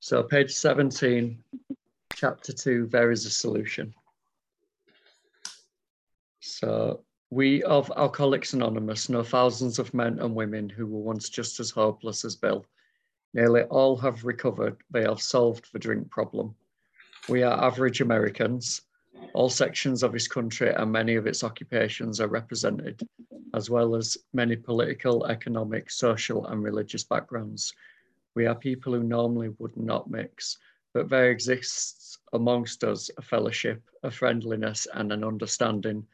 [0.00, 1.42] So, page 17,
[2.14, 3.92] chapter 2, there is a solution.
[6.40, 11.58] So, we of Alcoholics Anonymous know thousands of men and women who were once just
[11.58, 12.64] as hopeless as Bill.
[13.34, 16.54] Nearly all have recovered, they have solved the drink problem.
[17.28, 18.82] We are average Americans.
[19.34, 23.02] All sections of his country and many of its occupations are represented,
[23.52, 27.74] as well as many political, economic, social, and religious backgrounds.
[28.34, 30.58] We are people who normally would not mix,
[30.94, 36.06] but there exists amongst us a fellowship, a friendliness, and an understanding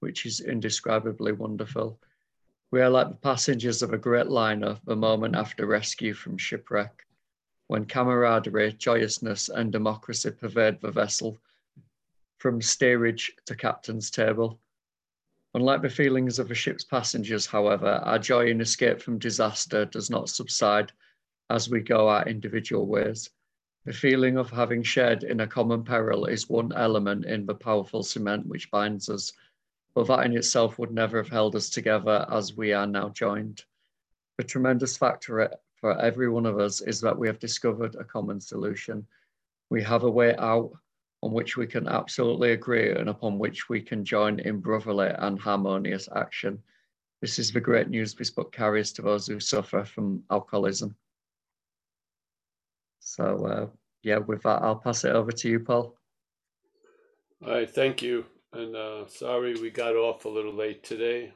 [0.00, 1.98] which is indescribably wonderful.
[2.70, 7.06] We are like the passengers of a great liner the moment after rescue from shipwreck,
[7.66, 11.38] when camaraderie, joyousness, and democracy pervade the vessel
[12.38, 14.58] from steerage to captain's table.
[15.54, 20.08] Unlike the feelings of a ship's passengers, however, our joy in escape from disaster does
[20.08, 20.92] not subside
[21.50, 23.28] as we go our individual ways.
[23.84, 28.02] The feeling of having shared in a common peril is one element in the powerful
[28.02, 29.32] cement which binds us,
[29.94, 33.64] but that in itself would never have held us together as we are now joined.
[34.38, 38.40] The tremendous factor for every one of us is that we have discovered a common
[38.40, 39.06] solution.
[39.70, 40.72] We have a way out
[41.22, 45.38] on which we can absolutely agree and upon which we can join in brotherly and
[45.38, 46.62] harmonious action.
[47.20, 50.94] This is the great news this book carries to those who suffer from alcoholism.
[53.10, 53.66] So, uh,
[54.02, 55.96] yeah, with that, I'll pass it over to you, Paul.
[57.44, 58.24] All right, thank you.
[58.52, 61.32] And uh, sorry we got off a little late today.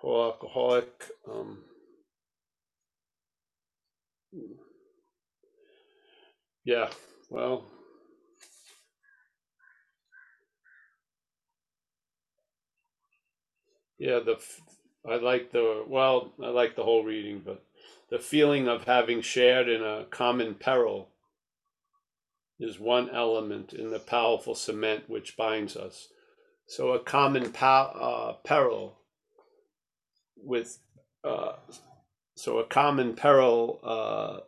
[0.00, 1.10] Poor alcoholic.
[1.30, 1.64] Um,
[6.64, 6.90] yeah,
[7.30, 7.64] well,
[13.98, 14.38] Yeah, the
[15.08, 17.64] I like the well, I like the whole reading, but
[18.10, 21.08] the feeling of having shared in a common peril
[22.60, 26.08] is one element in the powerful cement which binds us.
[26.66, 28.98] So a common uh, peril
[30.36, 30.78] with
[31.24, 31.54] uh,
[32.36, 34.40] so a common peril uh,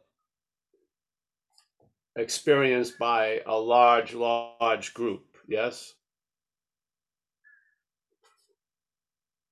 [2.17, 5.25] experienced by a large, large group.
[5.47, 5.95] Yes.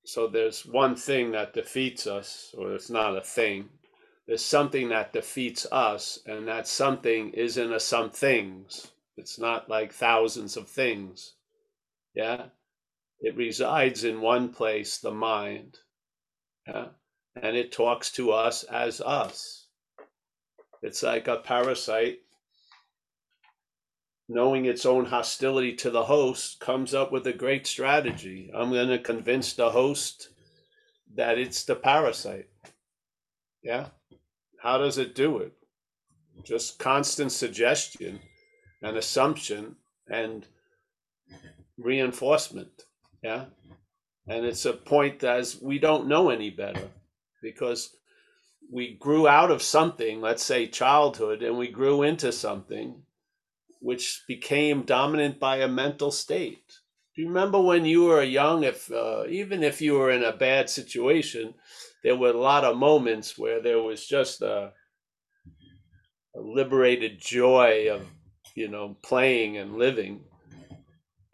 [0.05, 3.71] So there's one thing that defeats us, or it's not a thing.
[4.27, 8.93] There's something that defeats us, and that something isn't a some things.
[9.17, 11.35] It's not like thousands of things.
[12.15, 12.47] Yeah?
[13.21, 15.79] It resides in one place, the mind.
[16.67, 16.89] Yeah?
[17.35, 19.69] And it talks to us as us.
[20.83, 22.19] It's like a parasite
[24.29, 28.51] knowing its own hostility to the host, comes up with a great strategy.
[28.55, 30.31] I'm going to convince the host
[31.15, 32.49] that it's the parasite.
[33.63, 33.89] Yeah.
[34.63, 35.53] How does it do it?
[36.43, 38.21] Just constant suggestion
[38.83, 39.77] and assumption
[40.09, 40.47] and
[41.79, 42.85] reinforcement.
[43.23, 43.47] Yeah.
[44.27, 46.89] And it's a point as we don't know any better
[47.43, 47.95] because
[48.73, 53.03] we grew out of something, let's say childhood, and we grew into something
[53.85, 56.81] which became dominant by a mental state.
[57.15, 58.65] Do you remember when you were young?
[58.65, 61.53] If uh, even if you were in a bad situation,
[62.03, 64.73] there were a lot of moments where there was just a,
[66.35, 68.07] a liberated joy of
[68.55, 70.25] you know playing and living.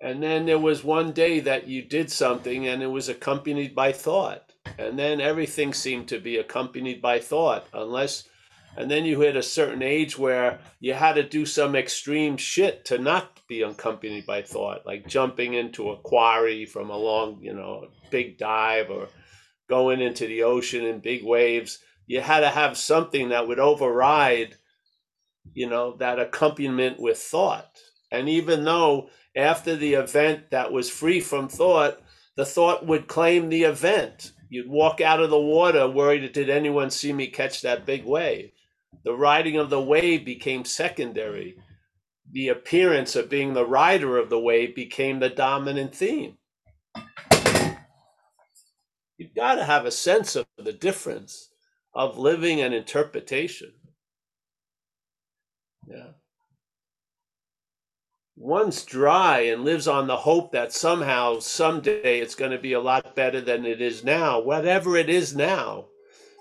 [0.03, 3.93] And then there was one day that you did something and it was accompanied by
[3.93, 4.53] thought.
[4.77, 8.25] And then everything seemed to be accompanied by thought, unless
[8.81, 12.87] and then you hit a certain age where you had to do some extreme shit
[12.87, 17.53] to not be accompanied by thought, like jumping into a quarry from a long, you
[17.53, 19.09] know, big dive or
[19.69, 21.79] going into the ocean in big waves.
[22.07, 24.57] You had to have something that would override,
[25.53, 27.79] you know, that accompaniment with thought.
[28.11, 32.01] And even though after the event that was free from thought,
[32.37, 34.33] the thought would claim the event.
[34.49, 38.53] You'd walk out of the water worried, did anyone see me catch that big wave?
[39.05, 41.57] The riding of the wave became secondary.
[42.33, 46.37] The appearance of being the rider of the wave became the dominant theme.
[49.17, 51.51] You've got to have a sense of the difference
[51.95, 53.73] of living and interpretation.
[55.87, 56.13] Yeah.
[58.37, 62.81] One's dry and lives on the hope that somehow, someday, it's going to be a
[62.81, 64.41] lot better than it is now.
[64.41, 65.89] Whatever it is now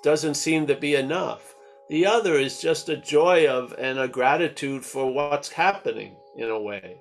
[0.02, 1.56] doesn't seem to be enough.
[1.90, 6.62] The other is just a joy of and a gratitude for what's happening in a
[6.62, 6.98] way.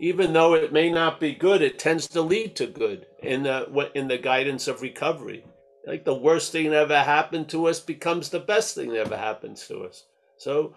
[0.00, 3.90] Even though it may not be good, it tends to lead to good in the
[3.94, 5.44] in the guidance of recovery.
[5.86, 9.16] Like the worst thing that ever happened to us becomes the best thing that ever
[9.16, 10.04] happens to us.
[10.38, 10.74] So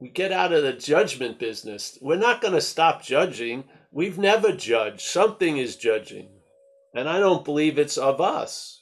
[0.00, 1.96] we get out of the judgment business.
[2.02, 3.64] We're not going to stop judging.
[3.92, 5.02] We've never judged.
[5.02, 6.28] Something is judging.
[6.92, 8.75] And I don't believe it's of us.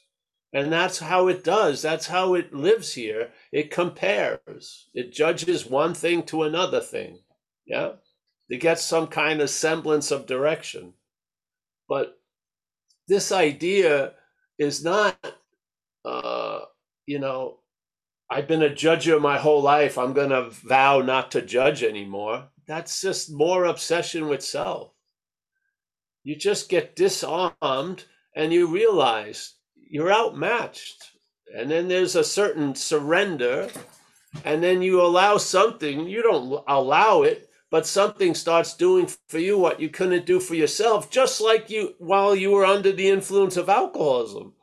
[0.55, 1.81] And that's how it does.
[1.81, 3.31] That's how it lives here.
[3.51, 7.19] It compares, it judges one thing to another thing.
[7.65, 7.95] Yeah.
[8.47, 10.93] It gets some kind of semblance of direction.
[11.89, 12.17] But
[13.09, 14.13] this idea
[14.57, 15.17] is not,
[16.05, 16.59] uh,
[17.05, 17.59] you know,
[18.29, 19.97] I've been a judger my whole life.
[19.97, 22.47] I'm going to vow not to judge anymore.
[22.65, 24.93] That's just more obsession with self.
[26.23, 29.55] You just get disarmed and you realize
[29.95, 31.11] you're outmatched.
[31.57, 33.69] And then there's a certain surrender.
[34.45, 39.57] And then you allow something, you don't allow it, but something starts doing for you
[39.57, 43.57] what you couldn't do for yourself, just like you while you were under the influence
[43.57, 44.53] of alcoholism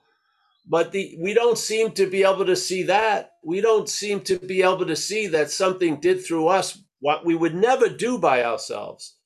[0.69, 4.39] but the we don't seem to be able to see that we don't seem to
[4.39, 8.45] be able to see that something did through us what we would never do by
[8.45, 9.17] ourselves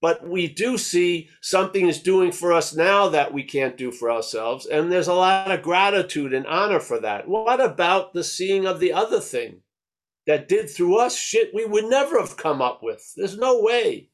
[0.00, 4.10] but we do see something is doing for us now that we can't do for
[4.10, 7.28] ourselves and there's a lot of gratitude and honor for that.
[7.28, 9.60] What about the seeing of the other thing
[10.26, 13.12] that did through us shit we would never have come up with?
[13.16, 14.08] There's no way.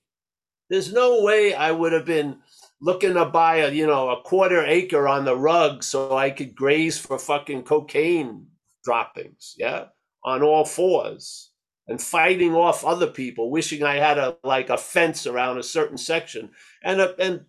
[0.69, 2.39] There's no way i would have been
[2.81, 6.55] looking to buy a you know a quarter acre on the rug so I could
[6.55, 8.49] graze for fucking cocaine
[8.85, 9.87] droppings, yeah,
[10.25, 11.51] on all fours
[11.89, 15.99] and fighting off other people, wishing I had a like a fence around a certain
[15.99, 16.51] section
[16.83, 17.45] and a, and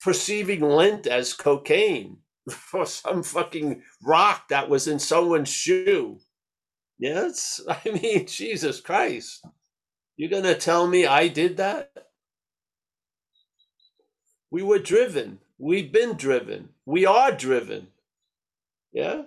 [0.00, 2.18] perceiving lint as cocaine
[2.74, 6.18] or some fucking rock that was in someone's shoe.
[6.98, 9.44] Yes, I mean Jesus Christ.
[10.16, 11.92] You're to tell me I did that?
[14.50, 15.38] We were driven.
[15.58, 16.70] We've been driven.
[16.84, 17.88] We are driven.
[18.92, 19.22] Yeah.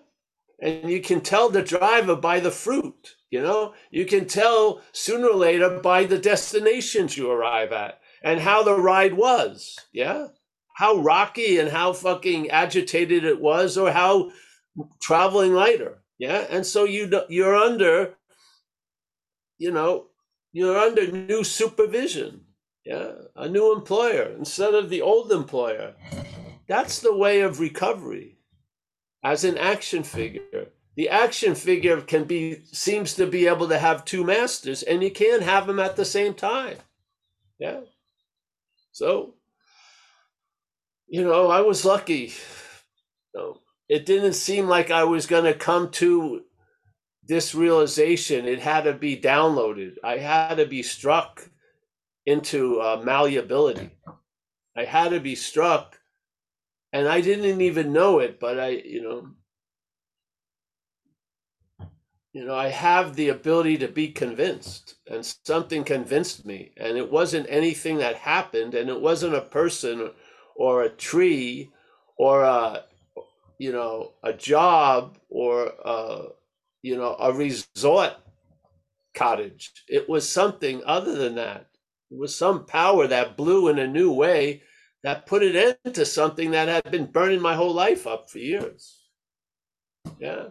[0.62, 5.30] And you can tell the driver by the fruit, you know, you can tell sooner
[5.30, 9.80] or later by the destinations you arrive at and how the ride was.
[9.92, 10.28] Yeah.
[10.76, 14.30] How rocky and how fucking agitated it was, or how
[15.02, 16.04] traveling lighter.
[16.20, 16.46] Yeah.
[16.48, 18.16] And so you, you're under,
[19.58, 20.10] you know,
[20.52, 22.42] you're under new supervision
[22.86, 25.96] yeah, a new employer instead of the old employer.
[26.68, 28.38] That's the way of recovery
[29.24, 30.73] as an action figure.
[30.96, 35.10] The action figure can be seems to be able to have two masters, and you
[35.10, 36.78] can't have them at the same time.
[37.60, 37.82] Yeah.
[38.92, 39.34] So,
[41.08, 42.34] you know, I was lucky.
[43.34, 43.60] No,
[43.90, 46.44] it didn't seem like I was going to come to
[47.26, 48.48] this realization.
[48.48, 49.96] It had to be downloaded.
[50.04, 51.50] I had to be struck
[52.26, 53.90] into uh, malleability.
[54.78, 56.00] I had to be struck,
[56.92, 59.30] and I didn't even know it, but I, you know,
[62.34, 67.12] you know, I have the ability to be convinced, and something convinced me, and it
[67.12, 70.12] wasn't anything that happened, and it wasn't a person
[70.56, 71.72] or a tree
[72.18, 72.84] or a,
[73.60, 76.26] you know, a job or a,
[76.82, 78.14] you know, a resort
[79.16, 79.72] cottage.
[79.88, 81.68] It was something other than that
[82.14, 84.62] it was some power that blew in a new way
[85.02, 89.02] that put it into something that had been burning my whole life up for years.
[90.20, 90.50] Yeah.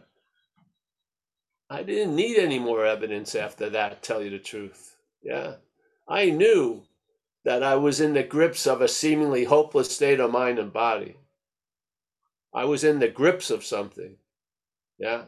[1.72, 4.98] I didn't need any more evidence after that, tell you the truth.
[5.22, 5.54] Yeah.
[6.06, 6.82] I knew
[7.46, 11.16] that I was in the grips of a seemingly hopeless state of mind and body.
[12.52, 14.16] I was in the grips of something.
[14.98, 15.22] Yeah.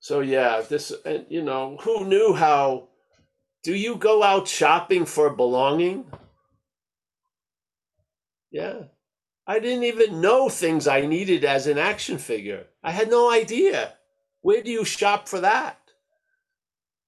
[0.00, 2.88] So yeah, this and you know, who knew how
[3.62, 6.06] do you go out shopping for belonging?
[8.52, 8.84] Yeah.
[9.46, 12.66] I didn't even know things I needed as an action figure.
[12.84, 13.94] I had no idea.
[14.42, 15.78] Where do you shop for that?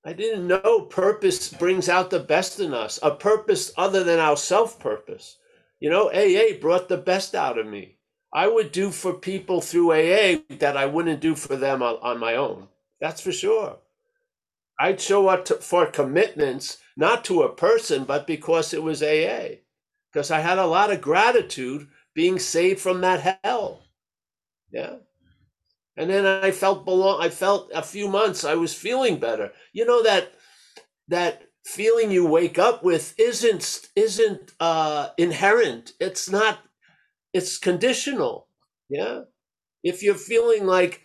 [0.04, 4.36] I didn't know purpose brings out the best in us, a purpose other than our
[4.36, 5.38] self purpose.
[5.80, 7.98] You know, AA brought the best out of me.
[8.32, 12.34] I would do for people through AA that I wouldn't do for them on, my
[12.34, 12.68] own.
[13.00, 13.78] That's for sure.
[14.78, 19.60] I'd show up to, for commitments, not to a person, but because it was AA.
[20.14, 23.82] Because I had a lot of gratitude being saved from that hell.
[24.72, 24.98] Yeah.
[25.96, 29.52] And then I felt belong I felt a few months I was feeling better.
[29.72, 30.32] You know that
[31.08, 35.92] that feeling you wake up with isn't isn't uh inherent.
[36.00, 36.60] It's not
[37.34, 38.48] it's conditional.
[38.90, 39.22] Yeah.
[39.84, 41.02] If you're feeling like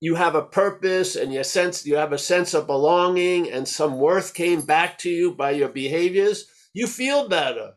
[0.00, 3.98] you have a purpose and you sense you have a sense of belonging and some
[3.98, 7.74] worth came back to you by your behaviors, you feel better.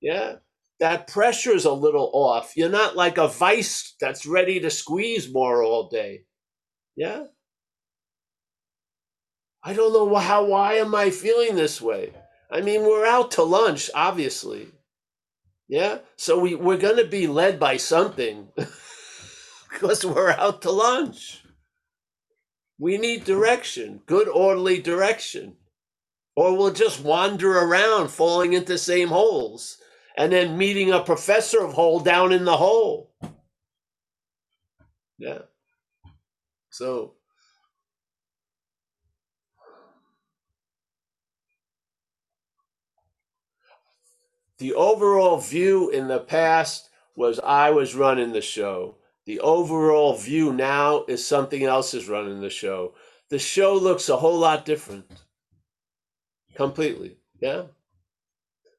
[0.00, 0.36] Yeah.
[0.78, 2.56] that pressure is a little off.
[2.56, 6.24] You're not like a vice that's ready to squeeze more all day.
[6.96, 7.24] Yeah?
[9.64, 12.12] I don't know how, why am I feeling this way?
[12.50, 14.68] I mean, we're out to lunch, obviously.
[15.68, 15.98] Yeah?
[16.16, 18.48] So we, we're going to be led by something
[19.70, 21.42] because we're out to lunch.
[22.78, 25.56] We need direction, good, orderly direction.
[26.36, 29.78] Or we'll just wander around falling into same holes
[30.16, 33.12] and then meeting a professor of hole down in the hole.
[35.18, 35.42] Yeah.
[36.70, 37.14] So
[44.58, 48.96] the overall view in the past was I was running the show.
[49.24, 52.94] The overall view now is something else is running the show.
[53.28, 55.10] The show looks a whole lot different.
[56.54, 57.16] Completely.
[57.40, 57.64] Yeah.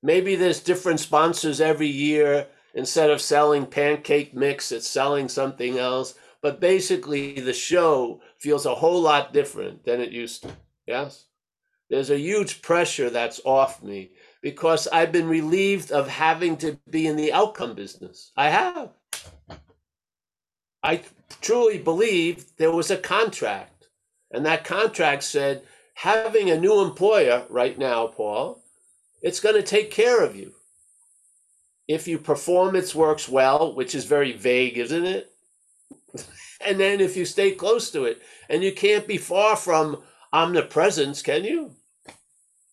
[0.08, 2.48] Maybe there's different sponsors every year.
[2.74, 6.16] Instead of selling pancake mix, it's selling something else.
[6.42, 10.52] But basically, the show feels a whole lot different than it used to.
[10.86, 11.26] Yes?
[11.90, 14.12] There's a huge pressure that's off me
[14.42, 18.32] because I've been relieved of having to be in the outcome business.
[18.38, 18.92] I have.
[20.82, 21.02] I
[21.42, 23.90] truly believe there was a contract,
[24.32, 25.64] and that contract said
[25.96, 28.64] having a new employer right now, Paul,
[29.22, 30.54] it's going to take care of you.
[31.88, 35.32] If you perform performance works well, which is very vague, isn't it?
[36.66, 40.02] and then if you stay close to it, and you can't be far from
[40.34, 41.72] omnipresence, can you?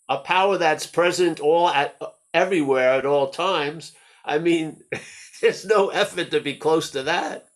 [0.08, 1.96] A power that's present all at
[2.32, 3.92] everywhere at all times.
[4.24, 4.82] I mean,
[5.40, 7.48] there's no effort to be close to that.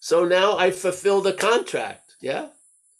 [0.00, 2.14] So now I fulfill the contract.
[2.20, 2.48] Yeah.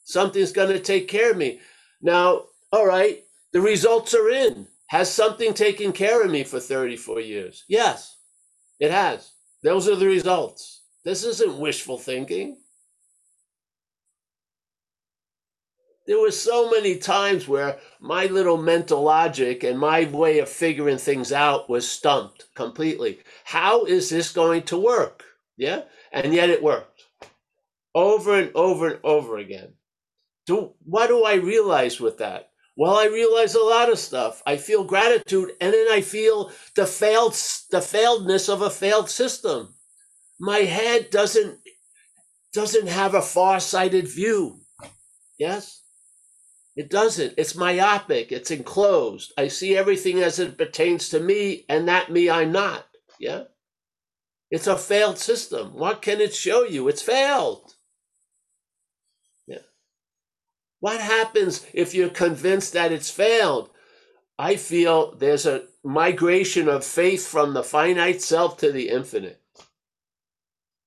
[0.04, 1.60] Something's going to take care of me.
[2.00, 4.66] Now, all right, the results are in.
[4.92, 7.64] Has something taken care of me for 34 years?
[7.66, 8.14] Yes,
[8.78, 9.32] it has.
[9.62, 10.82] Those are the results.
[11.02, 12.58] This isn't wishful thinking.
[16.06, 20.98] There were so many times where my little mental logic and my way of figuring
[20.98, 23.20] things out was stumped completely.
[23.44, 25.24] How is this going to work?
[25.56, 25.84] Yeah?
[26.12, 27.04] And yet it worked
[27.94, 29.72] over and over and over again.
[30.44, 32.51] Do, what do I realize with that?
[32.76, 34.42] Well, I realize a lot of stuff.
[34.46, 37.32] I feel gratitude, and then I feel the failed
[37.70, 39.74] the failedness of a failed system.
[40.40, 41.58] My head doesn't
[42.52, 44.60] doesn't have a far-sighted view.
[45.38, 45.82] Yes?
[46.76, 47.34] It doesn't.
[47.36, 48.32] It's myopic.
[48.32, 49.32] It's enclosed.
[49.36, 52.86] I see everything as it pertains to me, and that me I'm not.
[53.20, 53.44] Yeah?
[54.50, 55.74] It's a failed system.
[55.74, 56.88] What can it show you?
[56.88, 57.71] It's failed.
[60.82, 63.70] What happens if you're convinced that it's failed?
[64.36, 69.40] I feel there's a migration of faith from the finite self to the infinite.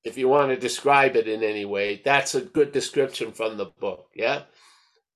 [0.04, 3.68] If you want to describe it in any way, that's a good description from the
[3.68, 4.10] book.
[4.14, 4.42] Yeah.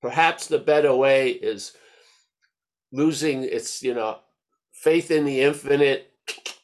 [0.00, 1.76] Perhaps the better way is
[2.90, 4.20] losing its, you know,
[4.72, 6.10] faith in the infinite,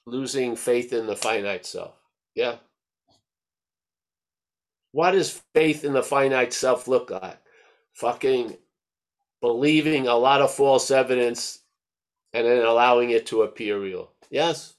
[0.06, 1.92] losing faith in the finite self.
[2.35, 2.56] Yeah.
[4.92, 7.38] What does faith in the finite self look like?
[7.96, 8.56] Fucking
[9.40, 11.60] believing a lot of false evidence
[12.32, 14.12] and then allowing it to appear real.
[14.30, 14.74] Yes?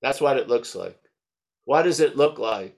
[0.00, 0.98] That's what it looks like.
[1.64, 2.76] What does it look like?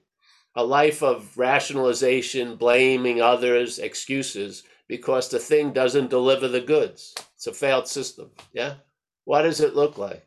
[0.57, 7.15] A life of rationalization, blaming others, excuses, because the thing doesn't deliver the goods.
[7.35, 8.31] It's a failed system.
[8.53, 8.75] Yeah?
[9.25, 10.27] What does it look like?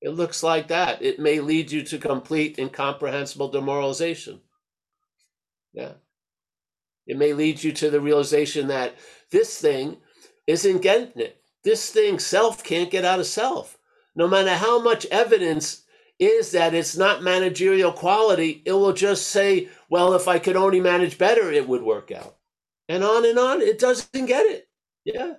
[0.00, 1.02] It looks like that.
[1.02, 4.40] It may lead you to complete incomprehensible demoralization.
[5.72, 5.92] Yeah.
[7.06, 8.96] It may lead you to the realization that
[9.30, 9.98] this thing
[10.46, 11.40] isn't getting it.
[11.64, 13.78] This thing, self, can't get out of self.
[14.14, 15.82] No matter how much evidence
[16.18, 20.80] is that it's not managerial quality, it will just say, well, if I could only
[20.80, 22.36] manage better, it would work out.
[22.88, 24.68] And on and on, it doesn't get it.
[25.04, 25.34] Yeah.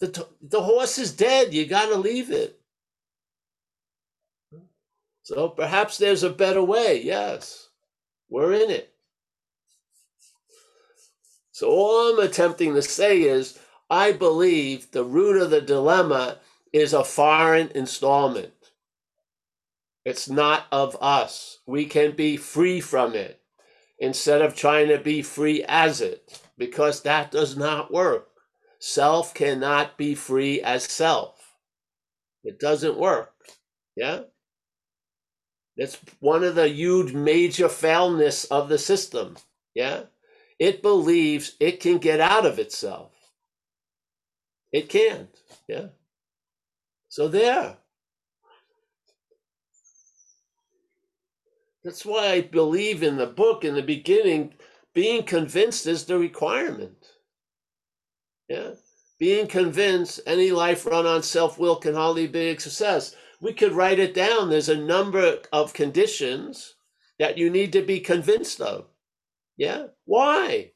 [0.00, 1.54] The, the horse is dead.
[1.54, 2.60] You got to leave it.
[5.22, 7.02] So perhaps there's a better way.
[7.02, 7.68] Yes.
[8.30, 8.94] We're in it.
[11.56, 13.58] So all I'm attempting to say is
[13.88, 16.36] I believe the root of the dilemma
[16.70, 18.52] is a foreign installment.
[20.04, 21.60] It's not of us.
[21.66, 23.40] We can be free from it
[23.98, 28.28] instead of trying to be free as it, because that does not work.
[28.78, 31.56] Self cannot be free as self.
[32.44, 33.32] It doesn't work.
[33.96, 34.24] Yeah?
[35.74, 39.38] It's one of the huge major failness of the system.
[39.74, 40.02] Yeah?
[40.58, 43.12] It believes it can get out of itself.
[44.72, 45.28] It can't.
[45.68, 45.88] Yeah.
[47.08, 47.76] So there.
[51.84, 54.54] That's why I believe in the book in the beginning,
[54.92, 57.06] being convinced is the requirement.
[58.48, 58.72] Yeah.
[59.18, 63.14] Being convinced any life run on self will can hardly be a success.
[63.40, 64.50] We could write it down.
[64.50, 66.74] There's a number of conditions
[67.18, 68.86] that you need to be convinced of.
[69.56, 69.86] Yeah.
[70.04, 70.72] Why?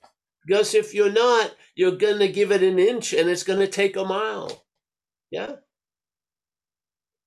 [0.47, 3.69] Because if you're not, you're going to give it an inch and it's going to
[3.69, 4.65] take a mile.
[5.31, 5.57] Yeah.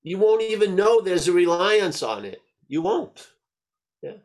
[0.02, 2.42] You won't even know there's a reliance on it.
[2.68, 3.28] You won't.
[4.02, 4.18] Yeah.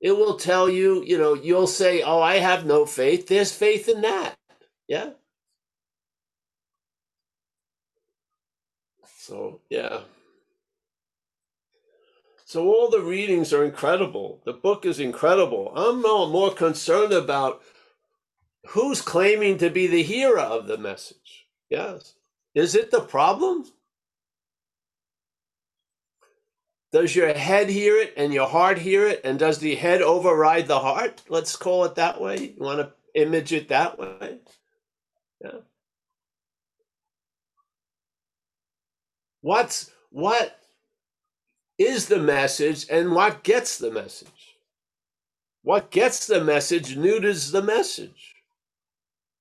[0.00, 3.26] It will tell you, you know, you'll say, oh, I have no faith.
[3.28, 4.36] There's faith in that.
[4.88, 5.10] Yeah.
[9.18, 10.00] So, yeah.
[12.54, 14.40] So all the readings are incredible.
[14.44, 15.72] The book is incredible.
[15.74, 17.60] I'm more concerned about
[18.68, 21.48] who's claiming to be the hero of the message.
[21.68, 22.14] Yes.
[22.54, 23.64] Is it the problem?
[26.92, 29.22] Does your head hear it and your heart hear it?
[29.24, 31.24] And does the head override the heart?
[31.28, 32.54] Let's call it that way.
[32.56, 34.38] You want to image it that way?
[35.42, 35.58] Yeah.
[39.40, 40.56] What's what
[41.78, 44.56] is the message and what gets the message?
[45.62, 48.34] What gets the message neuters the message.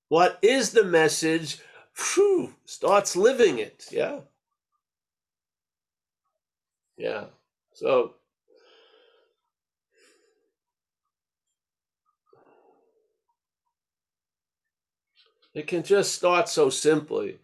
[0.09, 1.59] What is the message?
[2.15, 3.87] Whew, starts living it.
[3.91, 4.21] Yeah.
[6.97, 7.25] Yeah.
[7.73, 8.13] So
[15.53, 17.39] it can just start so simply.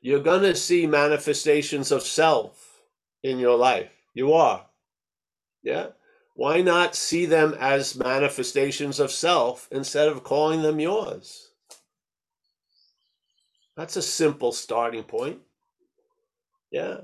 [0.00, 2.82] You're going to see manifestations of self
[3.22, 3.93] in your life.
[4.14, 4.66] You are.
[5.62, 5.88] Yeah.
[6.34, 11.50] Why not see them as manifestations of self instead of calling them yours?
[13.76, 15.40] That's a simple starting point.
[16.70, 16.98] Yeah.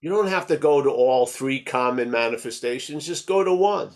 [0.00, 3.90] You don't have to go to all three common manifestations, just go to one.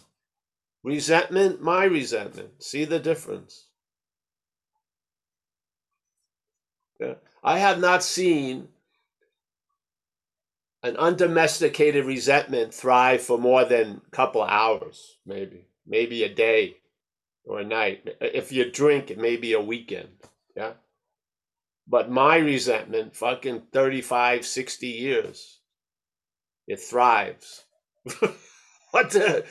[0.83, 2.63] Resentment, my resentment.
[2.63, 3.67] See the difference.
[7.01, 7.15] Yeah.
[7.45, 8.69] I have not seen
[10.83, 16.77] an undomesticated resentment thrive for more than a couple hours, maybe, maybe a day
[17.45, 18.17] or a night.
[18.21, 20.09] If you drink, it may be a weekend.
[20.57, 20.75] Yeah.
[21.87, 25.59] But my resentment, fucking 35, 60 years
[26.69, 27.65] it thrives.
[28.91, 29.45] what the,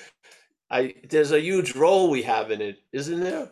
[0.70, 3.50] I there's a huge role we have in it, isn't there?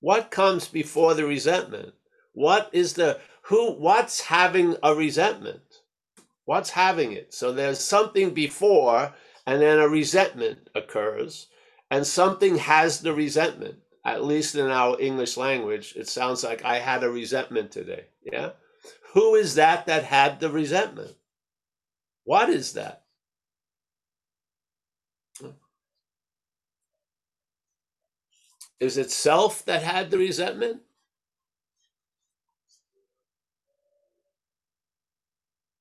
[0.00, 1.94] What comes before the resentment?
[2.32, 5.69] What is the who what's having a resentment?
[6.50, 7.32] What's having it?
[7.32, 9.14] So there's something before
[9.46, 11.46] and then a resentment occurs
[11.92, 13.76] and something has the resentment.
[14.04, 18.06] At least in our English language, it sounds like I had a resentment today.
[18.24, 18.50] Yeah?
[19.12, 21.14] Who is that that had the resentment?
[22.24, 23.04] What is that?
[28.80, 30.80] Is it self that had the resentment?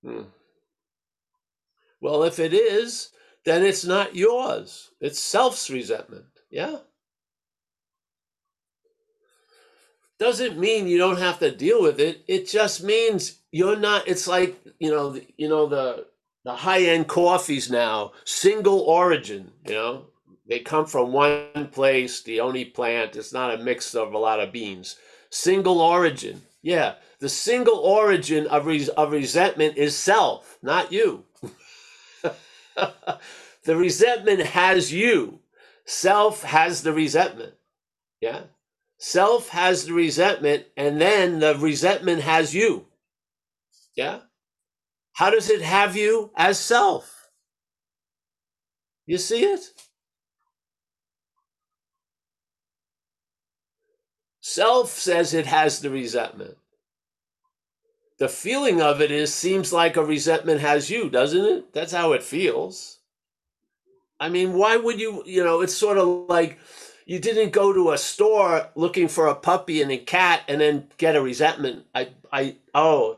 [0.04, 0.26] Hmm.
[2.02, 3.10] Well, if it is,
[3.46, 4.92] then it's not yours.
[5.02, 6.26] It's self's resentment.
[6.50, 6.78] Yeah?
[10.20, 12.24] Doesn't mean you don't have to deal with it.
[12.28, 16.08] It just means you're not it's like, you know, you know the
[16.44, 20.06] the high end coffees now, single origin, you know,
[20.48, 24.40] they come from one place, the only plant, it's not a mix of a lot
[24.40, 24.96] of beans.
[25.30, 26.42] Single origin.
[26.62, 31.24] Yeah, the single origin of, res- of resentment is self, not you.
[33.64, 35.40] the resentment has you.
[35.86, 37.54] Self has the resentment.
[38.22, 38.44] Yeah.
[38.98, 42.88] Self has the resentment, and then the resentment has you.
[43.96, 44.22] Yeah.
[45.14, 47.30] How does it have you as self?
[49.06, 49.62] You see it?
[54.42, 56.58] Self says it has the resentment.
[58.20, 61.74] The feeling of it is seems like a resentment has you, doesn't it?
[61.74, 63.00] That's how it feels.
[64.20, 66.60] I mean, why would you, you know, it's sort of like
[67.06, 70.88] you didn't go to a store looking for a puppy and a cat and then
[70.98, 71.86] get a resentment.
[71.96, 73.18] I I oh,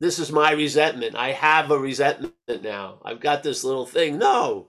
[0.00, 1.16] this is my resentment.
[1.16, 3.00] I have a resentment now.
[3.04, 4.18] I've got this little thing.
[4.18, 4.68] No.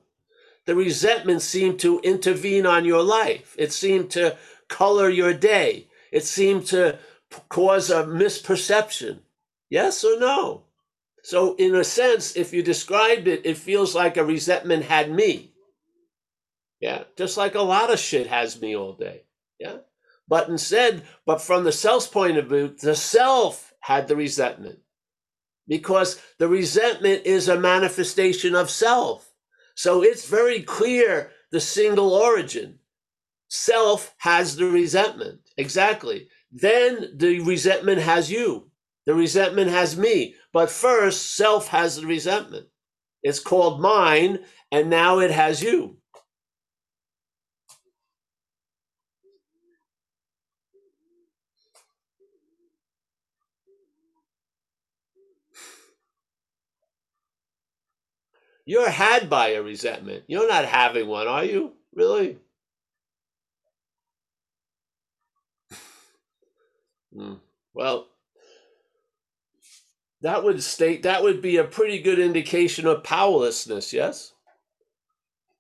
[0.66, 3.56] The resentment seemed to intervene on your life.
[3.58, 4.36] It seemed to
[4.68, 5.88] color your day.
[6.12, 6.98] It seemed to
[7.50, 9.20] cause a misperception.
[9.70, 10.64] Yes or no?
[11.24, 15.54] So, in a sense, if you described it, it feels like a resentment had me.
[16.80, 19.24] Yeah, just like a lot of shit has me all day.
[19.60, 19.78] Yeah.
[20.28, 24.80] But instead, but from the self's point of view, the self had the resentment
[25.68, 29.34] because the resentment is a manifestation of self.
[29.76, 32.80] So it's very clear the single origin.
[33.50, 35.40] Self has the resentment.
[35.58, 36.28] Exactly.
[36.52, 38.69] Then the resentment has you.
[39.10, 40.36] The resentment has me.
[40.54, 42.68] But first, self has the resentment.
[43.24, 45.98] It's called mine, and now it has you.
[58.64, 60.26] You're had by a resentment.
[60.28, 61.74] You're not having one, are you?
[61.96, 62.38] Really?
[67.12, 67.34] Hmm.
[67.74, 68.08] Well,
[70.22, 74.34] that would state that would be a pretty good indication of powerlessness, yes?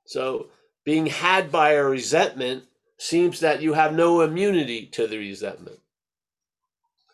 [0.05, 0.47] So,
[0.83, 2.63] being had by a resentment
[2.97, 5.79] seems that you have no immunity to the resentment.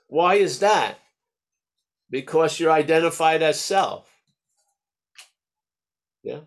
[0.07, 0.99] Why is that?
[2.09, 4.09] Because you're identified as self.
[6.23, 6.39] Yeah.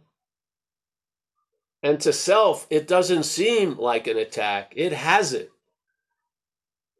[1.83, 4.73] And to self, it doesn't seem like an attack.
[4.75, 5.53] It has it.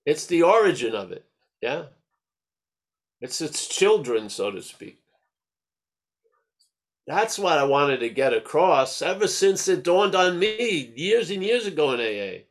[0.07, 1.25] It's the origin of it.
[1.61, 1.87] Yeah.
[3.21, 5.01] It's its children, so to speak.
[7.07, 11.43] That's what I wanted to get across ever since it dawned on me years and
[11.43, 12.45] years ago in AA.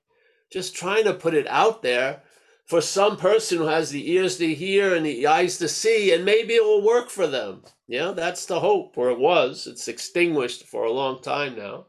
[0.52, 2.24] Just trying to put it out there
[2.66, 6.26] for some person who has the ears to hear and the eyes to see, and
[6.26, 7.64] maybe it will work for them.
[7.88, 9.68] Yeah, that's the hope, or it was.
[9.68, 11.86] It's extinguished for a long time now.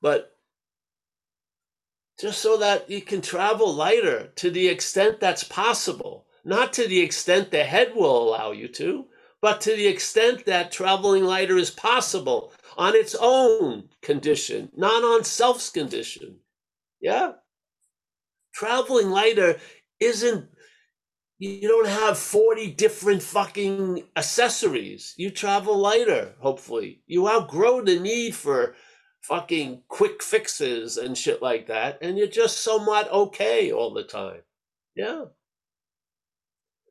[0.00, 0.36] But
[2.20, 7.00] just so that you can travel lighter to the extent that's possible not to the
[7.00, 9.06] extent the head will allow you to,
[9.42, 15.24] but to the extent that traveling lighter is possible on its own condition, not on
[15.24, 16.36] self's condition.
[17.00, 17.32] Yeah?
[18.54, 19.58] Traveling lighter
[19.98, 20.48] isn't,
[21.38, 25.14] you don't have 40 different fucking accessories.
[25.16, 27.02] You travel lighter, hopefully.
[27.08, 28.76] You outgrow the need for
[29.20, 34.42] fucking quick fixes and shit like that, and you're just somewhat okay all the time.
[34.94, 35.24] Yeah.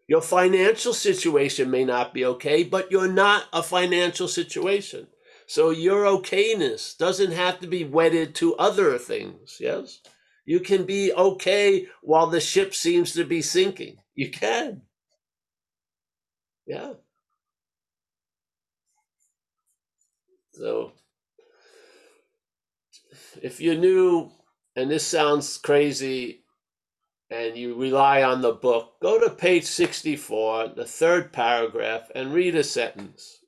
[0.07, 5.07] Your financial situation may not be okay, but you're not a financial situation.
[5.47, 9.57] So your okayness doesn't have to be wedded to other things.
[9.59, 9.99] Yes?
[10.45, 13.97] You can be okay while the ship seems to be sinking.
[14.13, 14.83] You can.
[16.67, 16.93] Yeah.
[20.53, 20.93] So
[23.41, 24.31] if you knew,
[24.75, 26.44] and this sounds crazy,
[27.29, 32.55] and you rely on the book, go to page 64, the third paragraph, and read
[32.55, 33.39] a sentence.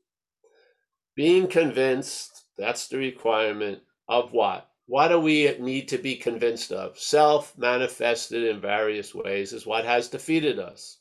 [1.15, 4.69] Being convinced, that's the requirement of what?
[4.87, 6.97] What do we need to be convinced of?
[6.97, 10.99] Self manifested in various ways is what has defeated us.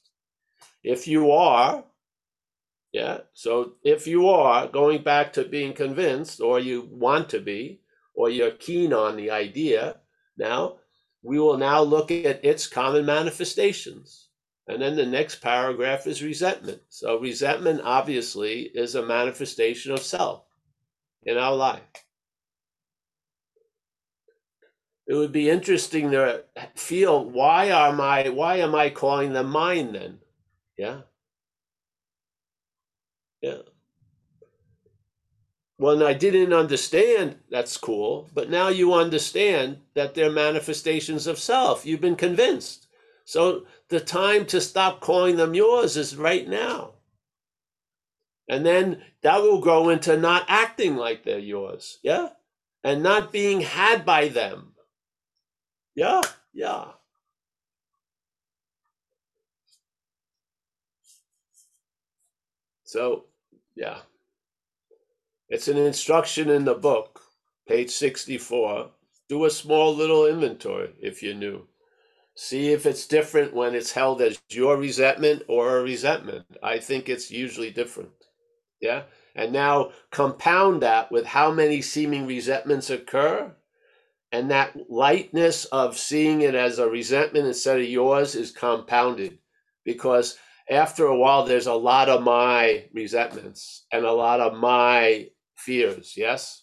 [0.82, 1.84] If you are,
[2.92, 7.80] yeah, so if you are going back to being convinced, or you want to be,
[8.14, 9.96] or you're keen on the idea,
[10.36, 10.78] now
[11.26, 14.28] we will now look at its common manifestations.
[14.68, 16.82] And then the next paragraph is resentment.
[16.88, 20.44] So, resentment obviously is a manifestation of self
[21.24, 21.82] in our life.
[25.08, 29.92] It would be interesting to feel why am I why am I calling them mine
[29.92, 30.18] then?
[30.76, 31.02] Yeah.
[33.40, 33.62] Yeah
[35.78, 38.30] when I didn't understand, that's cool.
[38.32, 41.84] But now you understand that they're manifestations of self.
[41.84, 42.86] You've been convinced.
[43.24, 46.94] So the time to stop calling them yours is right now.
[48.48, 51.98] And then that will grow into not acting like they're yours.
[52.02, 52.28] Yeah.
[52.84, 54.74] And not being had by them.
[55.94, 56.22] Yeah.
[56.54, 56.92] Yeah.
[62.84, 63.24] So,
[63.74, 63.98] yeah.
[65.48, 67.20] It's an instruction in the book,
[67.68, 68.90] page 64.
[69.28, 71.68] Do a small little inventory if you're new.
[72.34, 76.46] See if it's different when it's held as your resentment or a resentment.
[76.64, 78.10] I think it's usually different.
[78.80, 79.04] Yeah?
[79.36, 83.54] And now compound that with how many seeming resentments occur.
[84.32, 89.38] And that lightness of seeing it as a resentment instead of yours is compounded
[89.84, 90.36] because
[90.68, 96.14] after a while, there's a lot of my resentments and a lot of my fears,
[96.16, 96.62] yes?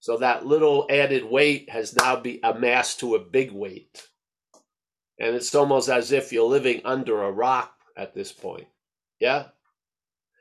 [0.00, 4.06] So that little added weight has now be amassed to a big weight.
[5.18, 8.68] And it's almost as if you're living under a rock at this point.
[9.18, 9.46] Yeah?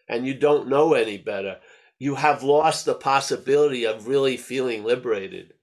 [0.07, 1.57] And you don't know any better.
[1.97, 5.53] You have lost the possibility of really feeling liberated.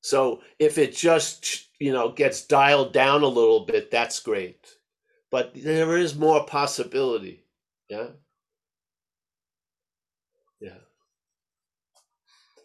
[0.00, 4.66] So if it just, you know, gets dialed down a little bit, that's great.
[5.30, 7.44] But there is more possibility.
[7.90, 7.98] Yeah?
[8.04, 8.27] Yeah.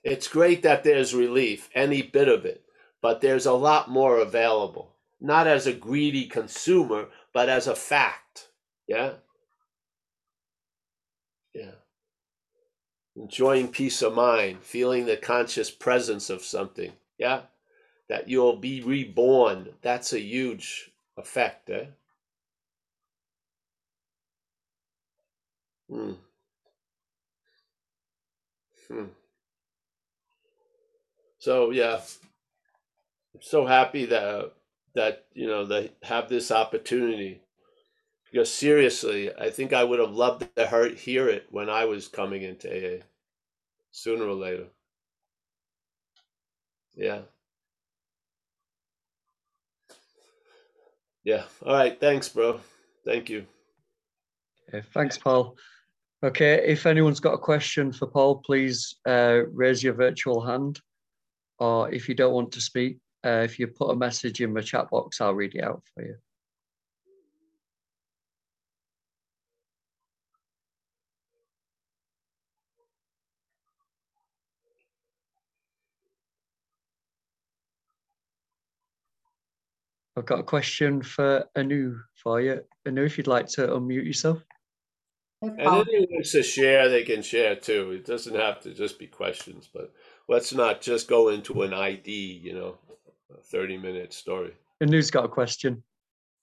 [0.04, 2.66] It's great that there's relief, any bit of it,
[3.02, 4.96] but there's a lot more available.
[5.22, 8.50] Not as a greedy consumer, but as a fact.
[8.86, 9.14] Yeah?
[11.54, 11.72] Yeah.
[13.16, 16.92] Enjoying peace of mind, feeling the conscious presence of something.
[17.18, 17.44] Yeah?
[18.10, 19.70] That you'll be reborn.
[19.82, 21.86] That's a huge effect, eh?
[25.90, 26.14] Hmm.
[28.90, 29.06] Hmm.
[31.44, 32.00] So yeah,
[33.36, 34.54] I'm so happy that
[34.96, 37.42] that you know they have this opportunity.
[38.32, 42.44] Because seriously, I think I would have loved to hear, it when I was coming
[42.44, 43.04] into AA,
[43.92, 44.68] sooner or later.
[46.96, 47.24] Yeah.
[51.26, 51.44] Yeah.
[51.66, 52.00] All right.
[52.00, 52.62] Thanks, bro.
[53.06, 53.46] Thank you.
[54.70, 55.58] Okay, thanks, Paul.
[56.24, 60.80] Okay, if anyone's got a question for Paul, please uh, raise your virtual hand.
[61.64, 64.62] Or if you don't want to speak, uh, if you put a message in the
[64.62, 66.16] chat box, I'll read it out for you.
[80.18, 82.60] I've got a question for Anu for you.
[82.86, 84.44] Anu, if you'd like to unmute yourself.
[85.42, 87.92] And anyone wants to share, they can share too.
[87.92, 89.94] It doesn't have to just be questions, but
[90.28, 92.78] let's not just go into an ID, you know,
[93.34, 94.54] a 30 minute story.
[94.82, 95.84] Anu's got a question.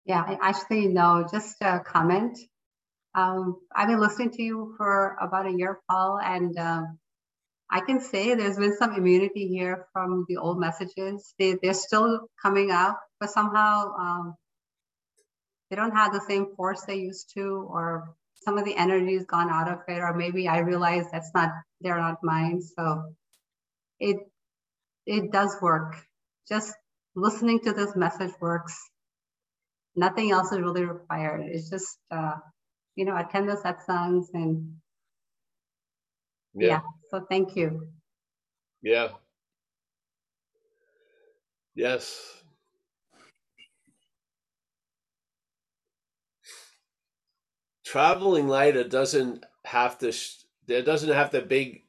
[0.05, 2.39] Yeah, I actually no, just a comment.
[3.15, 6.99] Um, I've been listening to you for about a year, Paul, and um,
[7.71, 11.35] I can say there's been some immunity here from the old messages.
[11.39, 14.35] They, they're still coming up, but somehow um,
[15.69, 19.27] they don't have the same force they used to, or some of the energy has
[19.27, 22.63] gone out of it, or maybe I realize that's not, they're not mine.
[22.63, 23.13] So
[24.01, 24.17] it,
[25.07, 25.97] it does work.
[26.49, 26.75] Just
[27.15, 28.77] listening to this message works.
[29.95, 31.43] Nothing else is really required.
[31.47, 32.37] It's just, uh,
[32.97, 34.77] you know, attend the satsangs and
[36.55, 36.69] yeah.
[36.69, 36.81] yeah.
[37.11, 37.89] So thank you.
[38.83, 39.09] Yeah.
[41.75, 42.43] Yes.
[47.85, 50.13] Traveling lighter doesn't have to.
[50.67, 51.83] There doesn't have to big.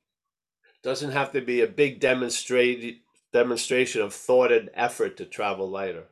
[0.83, 6.05] Doesn't have to be a big demonstrate demonstration of thought and effort to travel lighter.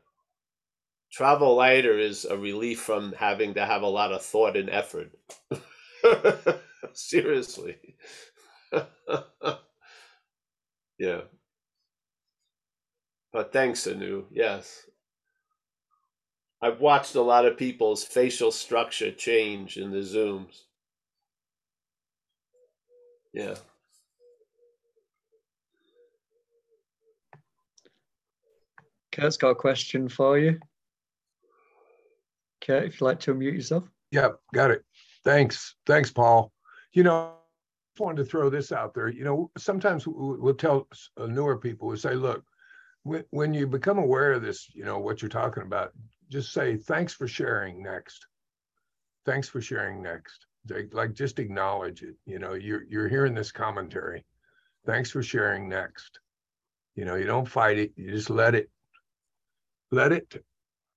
[1.12, 5.12] Travel lighter is a relief from having to have a lot of thought and effort.
[6.93, 7.77] Seriously.
[10.99, 11.21] yeah.
[13.34, 14.25] But thanks, Anu.
[14.32, 14.86] Yes.
[16.62, 20.63] I've watched a lot of people's facial structure change in the Zooms.
[23.34, 23.55] Yeah.
[29.12, 30.60] Kurt's got a question for you.
[32.62, 33.86] Kurt, if you'd like to unmute yourself.
[34.12, 34.84] Yeah, got it.
[35.24, 35.76] Thanks.
[35.86, 36.52] Thanks, Paul.
[36.93, 37.34] You know,
[38.00, 39.10] I wanted to throw this out there.
[39.10, 42.43] You know, sometimes we'll tell uh, newer people, we say, look,
[43.04, 45.93] when, you become aware of this, you know, what you're talking about,
[46.30, 48.28] just say, thanks for sharing next.
[49.26, 50.45] Thanks for sharing next.
[50.69, 52.15] Like, like just acknowledge it.
[52.26, 54.26] You know, you're, you're hearing this commentary.
[54.86, 56.19] Thanks for sharing next.
[56.95, 57.93] You know, you don't fight it.
[57.95, 58.69] You just let it,
[59.91, 60.43] let it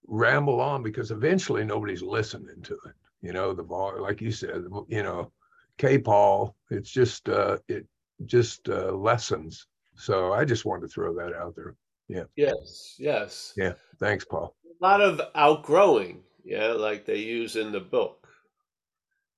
[0.07, 2.95] ramble on because eventually nobody's listening to it.
[3.21, 5.31] You know, the bar, like you said, you know,
[5.79, 6.55] K-Paul.
[6.71, 7.87] It's just uh, it
[8.27, 9.67] just uh, lessons.
[9.95, 11.77] So I just wanted to throw that out there.
[12.09, 12.25] Yeah.
[12.37, 12.97] Yes.
[12.99, 13.53] Yes.
[13.57, 13.75] Yeah.
[13.99, 14.55] Thanks, Paul.
[14.65, 16.23] A lot of outgrowing.
[16.45, 18.27] Yeah, like they use in the book.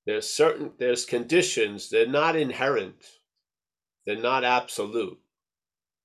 [0.07, 1.91] There's certain there's conditions.
[1.91, 2.97] They're not inherent.
[4.07, 5.19] They're not absolute.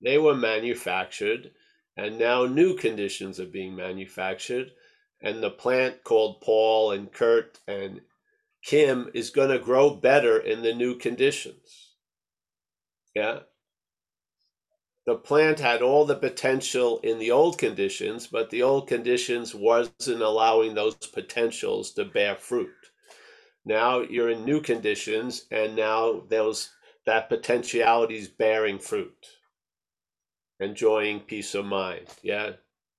[0.02, 1.52] They were manufactured,
[2.00, 4.72] and now new conditions are being manufactured.
[5.22, 8.02] And the plant called Paul and Kurt and
[8.64, 11.96] Kim is going to grow better in the new conditions.
[13.14, 13.40] Yeah.
[15.06, 20.22] The plant had all the potential in the old conditions, but the old conditions wasn't
[20.22, 22.92] allowing those potentials to bear fruit.
[23.66, 26.70] Now you're in new conditions, and now those
[27.06, 29.38] that potentiality is bearing fruit.
[30.60, 32.08] Enjoying peace of mind.
[32.22, 32.52] Yeah.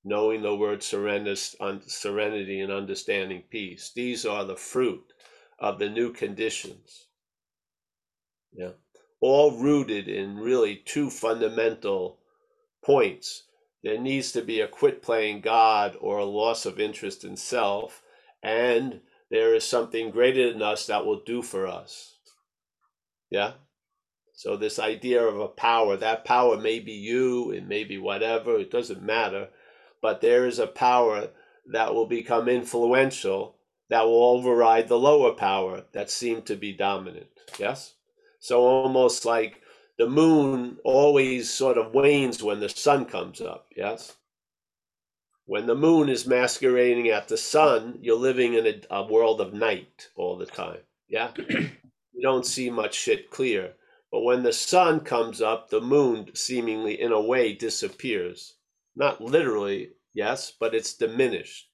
[0.02, 3.92] Knowing the word serenity and understanding peace.
[3.94, 5.12] These are the fruit
[5.58, 7.06] of the new conditions.
[8.52, 8.72] Yeah.
[9.20, 12.18] All rooted in really two fundamental
[12.82, 13.44] points.
[13.82, 18.02] There needs to be a quit playing God or a loss of interest in self,
[18.42, 22.16] and there is something greater than us that will do for us.
[23.30, 23.52] Yeah?
[24.40, 28.58] So, this idea of a power, that power may be you, it may be whatever,
[28.58, 29.50] it doesn't matter,
[30.00, 31.28] but there is a power
[31.66, 33.56] that will become influential
[33.90, 37.26] that will override the lower power that seemed to be dominant.
[37.58, 37.96] Yes?
[38.38, 39.60] So, almost like
[39.98, 43.66] the moon always sort of wanes when the sun comes up.
[43.76, 44.16] Yes?
[45.44, 49.52] When the moon is masquerading at the sun, you're living in a, a world of
[49.52, 50.80] night all the time.
[51.08, 51.32] Yeah?
[51.50, 53.74] you don't see much shit clear.
[54.10, 58.56] But when the sun comes up, the moon seemingly, in a way, disappears.
[58.96, 61.68] Not literally, yes, but it's diminished.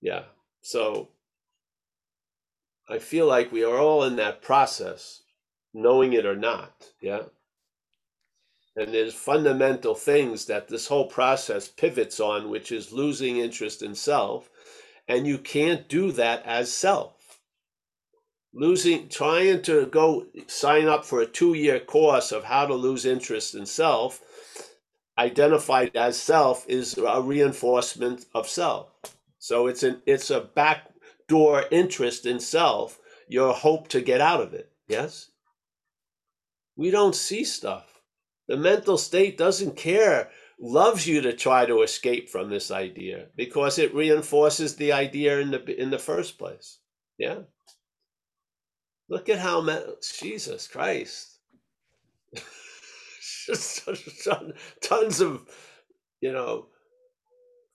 [0.00, 0.22] Yeah.
[0.62, 1.10] So
[2.88, 5.22] I feel like we are all in that process,
[5.74, 6.86] knowing it or not.
[7.02, 7.24] Yeah.
[8.76, 13.94] And there's fundamental things that this whole process pivots on, which is losing interest in
[13.94, 14.48] self.
[15.06, 17.17] And you can't do that as self.
[18.54, 23.04] Losing, trying to go sign up for a two year course of how to lose
[23.04, 24.20] interest in self,
[25.18, 28.90] identified as self, is a reinforcement of self.
[29.38, 34.54] So it's an it's a backdoor interest in self, your hope to get out of
[34.54, 34.72] it.
[34.88, 35.30] Yes?
[36.76, 38.00] We don't see stuff.
[38.46, 43.78] The mental state doesn't care, loves you to try to escape from this idea because
[43.78, 46.78] it reinforces the idea in the in the first place.
[47.18, 47.40] Yeah.
[49.08, 49.84] Look at how many,
[50.18, 51.38] Jesus Christ.
[53.46, 53.88] Just
[54.82, 55.46] tons of,
[56.20, 56.66] you know,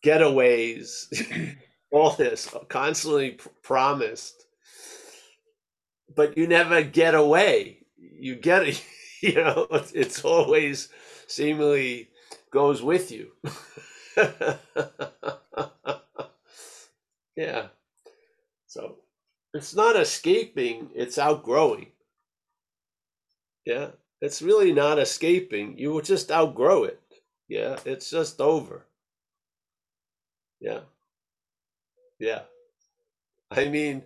[0.06, 1.56] getaways,
[1.92, 4.46] all this constantly promised,
[6.16, 7.80] but you never get away.
[7.98, 8.84] You get it.
[9.22, 10.90] you know, it's always
[11.28, 12.10] seemingly
[12.52, 13.32] goes with you.
[17.36, 17.68] yeah.
[18.68, 18.98] So
[19.54, 21.88] it's not escaping, it's outgrowing.
[23.66, 23.92] Yeah.
[24.22, 25.78] It's really not escaping.
[25.78, 27.02] You will just outgrow it.
[27.48, 27.78] Yeah.
[27.86, 28.86] It's just over.
[30.60, 30.82] Yeah.
[32.20, 32.44] Yeah.
[33.52, 34.04] I mean,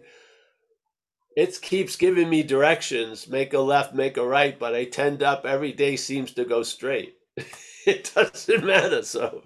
[1.35, 5.45] it keeps giving me directions make a left make a right but i tend up
[5.45, 7.15] every day seems to go straight
[7.85, 9.43] it doesn't matter so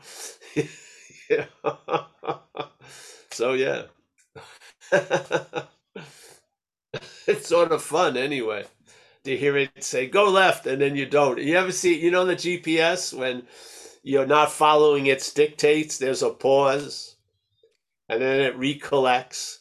[1.30, 1.46] yeah.
[3.32, 3.84] so yeah
[7.28, 8.66] it's sort of fun anyway
[9.24, 12.26] to hear it say go left and then you don't you ever see you know
[12.26, 13.44] the gps when
[14.04, 17.16] you're not following its dictates there's a pause
[18.10, 19.60] and then it recollects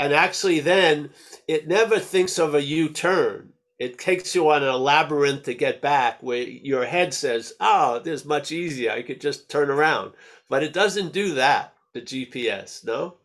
[0.00, 1.10] and actually then
[1.46, 3.52] it never thinks of a U-turn.
[3.78, 8.22] It takes you on a labyrinth to get back where your head says, oh, this
[8.22, 8.92] is much easier.
[8.92, 10.12] I could just turn around.
[10.48, 13.16] But it doesn't do that, the GPS, no?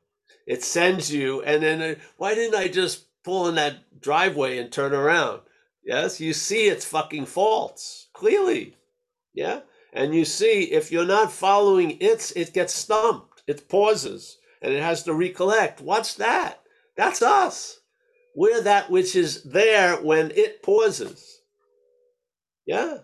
[0.45, 4.71] It sends you, and then uh, why didn't I just pull in that driveway and
[4.71, 5.41] turn around?
[5.83, 8.75] Yes, you see its fucking faults clearly.
[9.33, 9.61] Yeah.
[9.93, 13.43] And you see if you're not following its, it gets stumped.
[13.47, 15.79] It pauses and it has to recollect.
[15.81, 16.61] What's that?
[16.97, 17.79] That's us.
[18.35, 21.41] We're that which is there when it pauses.
[22.65, 22.99] Yeah.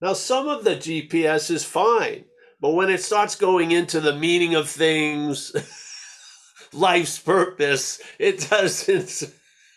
[0.00, 2.24] Now, some of the GPS is fine,
[2.60, 5.52] but when it starts going into the meaning of things,
[6.72, 9.32] life's purpose, it doesn't.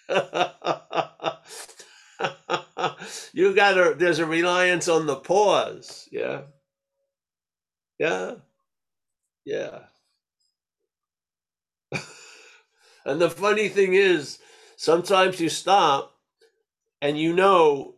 [3.33, 6.07] you got to, there's a reliance on the pause.
[6.11, 6.41] Yeah.
[7.99, 8.35] Yeah.
[9.45, 9.79] Yeah.
[13.03, 14.37] And the funny thing is,
[14.77, 16.13] sometimes you stop
[17.01, 17.95] and you know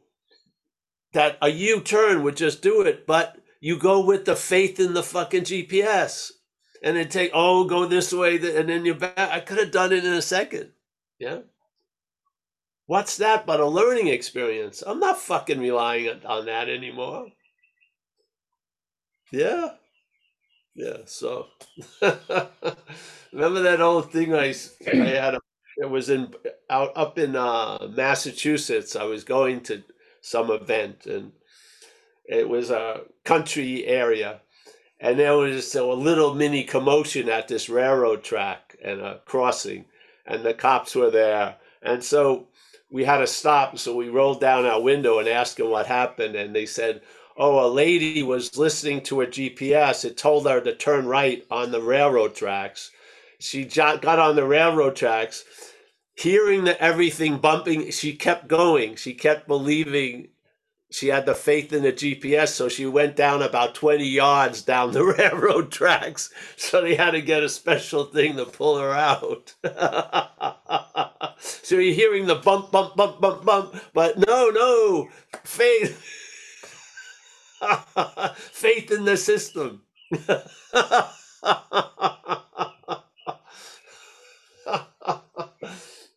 [1.13, 4.93] that a U turn would just do it, but you go with the faith in
[4.93, 6.31] the fucking GPS
[6.83, 9.17] and then take, oh, go this way, and then you're back.
[9.17, 10.71] I could have done it in a second.
[11.17, 11.39] Yeah.
[12.87, 14.83] What's that but a learning experience?
[14.85, 17.27] I'm not fucking relying on that anymore.
[19.31, 19.69] Yeah.
[20.75, 20.97] Yeah.
[21.05, 21.47] So.
[22.01, 24.53] Remember that old thing I,
[24.91, 25.37] I had?
[25.77, 26.33] It was in
[26.69, 28.97] out up in uh, Massachusetts.
[28.97, 29.83] I was going to
[30.19, 31.31] some event, and
[32.25, 34.41] it was a country area,
[34.99, 39.85] and there was a little mini commotion at this railroad track and a crossing,
[40.25, 42.47] and the cops were there, and so
[42.89, 43.77] we had to stop.
[43.77, 47.01] So we rolled down our window and asked them what happened, and they said,
[47.35, 50.05] "Oh, a lady was listening to a GPS.
[50.05, 52.91] It told her to turn right on the railroad tracks."
[53.39, 55.43] She got on the railroad tracks,
[56.15, 57.91] hearing the everything bumping.
[57.91, 58.95] She kept going.
[58.95, 60.29] She kept believing
[60.93, 64.91] she had the faith in the GPS, so she went down about 20 yards down
[64.91, 66.29] the railroad tracks.
[66.55, 69.55] So they had to get a special thing to pull her out.
[71.39, 75.09] so you're hearing the bump, bump, bump, bump, bump, but no, no,
[75.43, 75.99] faith.
[78.51, 79.81] faith in the system.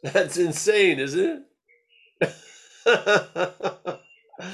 [0.03, 1.47] That's insane, isn't
[2.85, 4.01] it?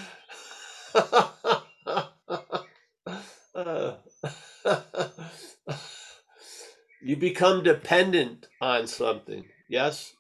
[7.03, 9.45] you become dependent on something.
[9.69, 10.13] Yes,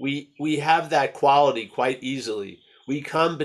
[0.00, 2.58] we we have that quality quite easily.
[2.86, 3.40] We come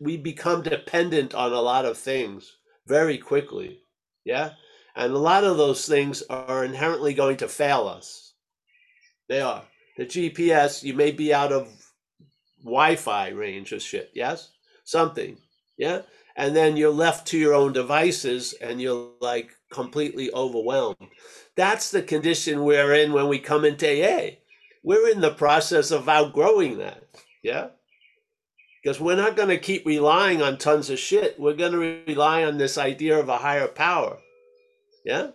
[0.00, 2.56] we become dependent on a lot of things
[2.86, 3.80] very quickly.
[4.24, 4.50] Yeah,
[4.96, 8.34] and a lot of those things are inherently going to fail us.
[9.28, 9.64] They are.
[9.96, 11.68] The GPS, you may be out of
[12.64, 14.10] Wi-Fi range of shit.
[14.14, 14.50] Yes,
[14.84, 15.36] something
[15.76, 16.02] yeah.
[16.36, 21.08] And then you're left to your own devices and you're like completely overwhelmed.
[21.56, 24.36] That's the condition we're in when we come into AA.
[24.82, 27.04] We're in the process of outgrowing that.
[27.42, 27.68] Yeah.
[28.82, 31.38] Because we're not going to keep relying on tons of shit.
[31.38, 34.18] We're going to rely on this idea of a higher power.
[35.04, 35.30] Yeah.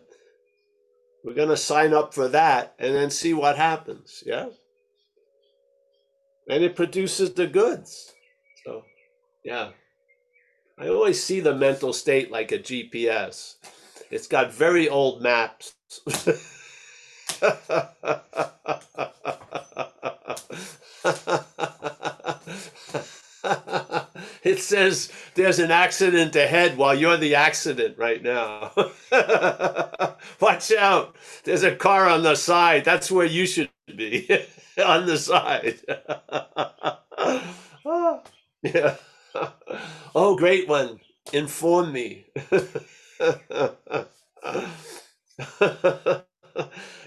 [1.24, 4.24] We're going to sign up for that and then see what happens.
[4.26, 4.50] Yeah.
[6.50, 8.14] And it produces the goods.
[8.66, 8.84] So,
[9.44, 9.70] yeah.
[10.78, 13.56] I always see the mental state like a GPS.
[14.12, 15.74] It's got very old maps.
[24.44, 28.72] it says there's an accident ahead while you're the accident right now.
[30.42, 31.16] Watch out.
[31.44, 32.86] There's a car on the side.
[32.86, 34.28] That's where you should be
[34.84, 35.80] on the side.
[37.86, 38.22] Ah.
[38.64, 38.96] yeah.
[40.16, 41.00] oh, great one.
[41.34, 42.26] Inform me.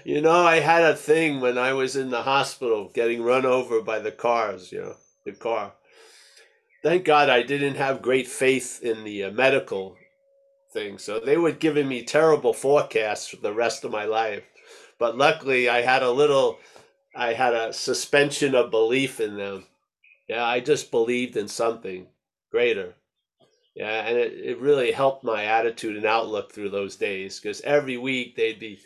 [0.05, 3.81] you know, I had a thing when I was in the hospital getting run over
[3.81, 4.95] by the cars, you know,
[5.25, 5.73] the car.
[6.83, 9.97] Thank God I didn't have great faith in the uh, medical
[10.73, 10.97] thing.
[10.97, 14.43] So they were giving me terrible forecasts for the rest of my life.
[14.99, 16.59] But luckily, I had a little,
[17.15, 19.65] I had a suspension of belief in them.
[20.29, 22.07] Yeah, I just believed in something
[22.53, 22.93] greater.
[23.75, 27.97] Yeah, and it, it really helped my attitude and outlook through those days because every
[27.97, 28.79] week they'd be,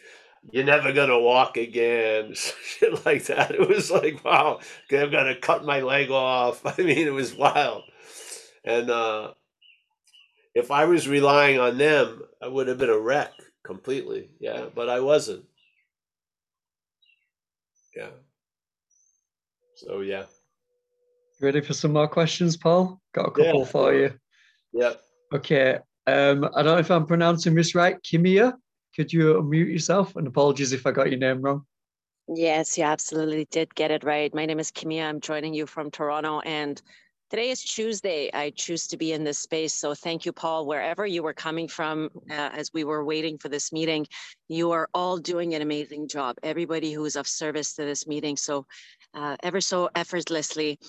[0.51, 3.51] you're never gonna walk again, shit like that.
[3.51, 4.61] It was like, wow,
[4.91, 6.65] I'm gonna cut my leg off.
[6.79, 7.83] I mean, it was wild.
[8.63, 9.33] And uh,
[10.55, 13.33] if I was relying on them, I would have been a wreck
[13.65, 14.29] completely.
[14.39, 15.43] Yeah, but I wasn't.
[17.95, 18.09] Yeah.
[19.75, 20.25] So yeah.
[21.39, 22.99] Ready for some more questions, Paul?
[23.13, 23.65] Got a couple yeah.
[23.65, 24.13] for you.
[24.73, 25.01] Yep.
[25.35, 25.77] Okay.
[26.07, 28.01] Um, I don't know if I'm pronouncing this right.
[28.01, 28.53] Kimia,
[28.95, 30.15] could you unmute yourself?
[30.15, 31.65] And apologies if I got your name wrong.
[32.27, 34.33] Yes, you absolutely did get it right.
[34.33, 35.07] My name is Kimia.
[35.07, 36.81] I'm joining you from Toronto, and
[37.29, 38.29] today is Tuesday.
[38.33, 39.73] I choose to be in this space.
[39.73, 43.47] So thank you, Paul, wherever you were coming from uh, as we were waiting for
[43.47, 44.07] this meeting.
[44.49, 46.35] You are all doing an amazing job.
[46.43, 48.35] Everybody who is of service to this meeting.
[48.35, 48.65] So
[49.13, 50.79] uh, ever so effortlessly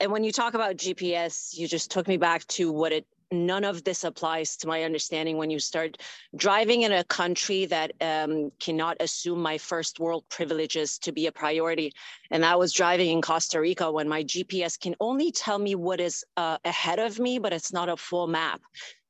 [0.00, 3.64] and when you talk about GPS, you just took me back to what it none
[3.64, 5.96] of this applies to my understanding when you start
[6.36, 11.32] driving in a country that um, cannot assume my first world privileges to be a
[11.32, 11.92] priority.
[12.30, 16.00] And I was driving in Costa Rica when my GPS can only tell me what
[16.00, 18.60] is uh, ahead of me, but it's not a full map.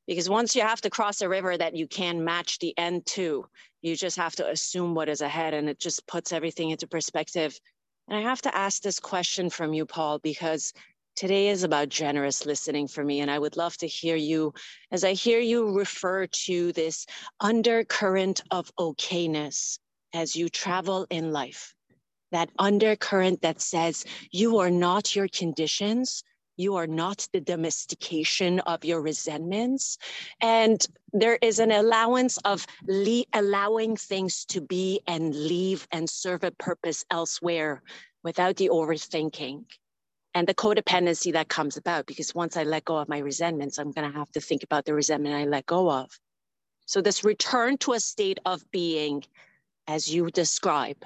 [0.06, 3.46] Because once you have to cross a river that you can match the end to,
[3.82, 7.58] you just have to assume what is ahead and it just puts everything into perspective
[8.12, 10.74] and I have to ask this question from you, Paul, because
[11.16, 13.20] today is about generous listening for me.
[13.20, 14.52] And I would love to hear you
[14.90, 17.06] as I hear you refer to this
[17.40, 19.78] undercurrent of okayness
[20.12, 21.74] as you travel in life.
[22.32, 26.22] That undercurrent that says you are not your conditions,
[26.56, 29.98] you are not the domestication of your resentments.
[30.40, 36.44] And there is an allowance of le- allowing things to be and leave and serve
[36.44, 37.82] a purpose elsewhere
[38.22, 39.64] without the overthinking
[40.34, 42.06] and the codependency that comes about.
[42.06, 44.84] Because once I let go of my resentments, I'm going to have to think about
[44.84, 46.10] the resentment I let go of.
[46.86, 49.24] So, this return to a state of being,
[49.86, 51.04] as you describe,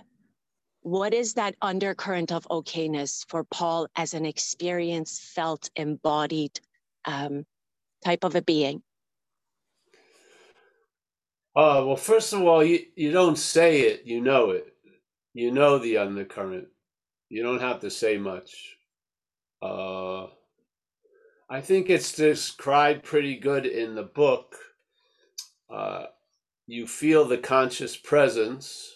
[0.87, 6.61] what is that undercurrent of okayness for Paul as an experienced, felt, embodied
[7.05, 7.45] um,
[8.05, 8.85] type of a being?
[11.57, 14.75] Uh, well, first of all, you, you don't say it, you know it.
[15.35, 16.69] You know the undercurrent.
[17.31, 18.77] You don't have to say much.
[19.61, 20.27] Uh,
[21.51, 24.55] I think it's described pretty good in the book.
[25.69, 26.05] Uh,
[26.69, 28.96] you feel the conscious presence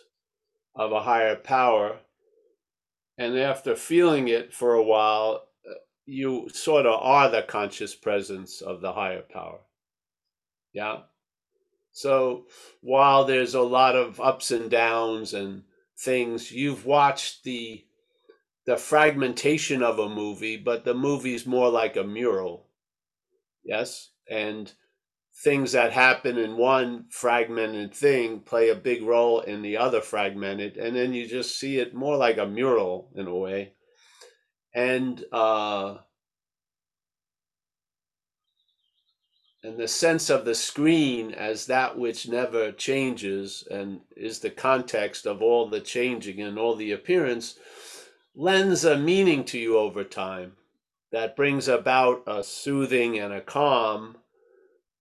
[0.80, 1.98] of a higher power,
[3.18, 5.46] and after feeling it for a while,
[6.06, 9.58] you sort of are the conscious presence of the higher power.
[10.72, 11.00] Yeah.
[11.92, 12.46] So
[12.80, 15.64] while there's a lot of ups and downs and
[15.98, 17.84] things, you've watched the
[18.64, 22.68] the fragmentation of a movie, but the movie's more like a mural.
[23.64, 24.12] Yes?
[24.30, 24.72] And
[25.42, 30.76] things that happen in one fragmented thing play a big role in the other fragmented,
[30.76, 33.72] and then you just see it more like a mural in a way.
[34.74, 35.98] And uh
[39.62, 45.26] and the sense of the screen as that which never changes and is the context
[45.26, 47.58] of all the changing and all the appearance
[48.34, 50.52] lends a meaning to you over time
[51.12, 54.16] that brings about a soothing and a calm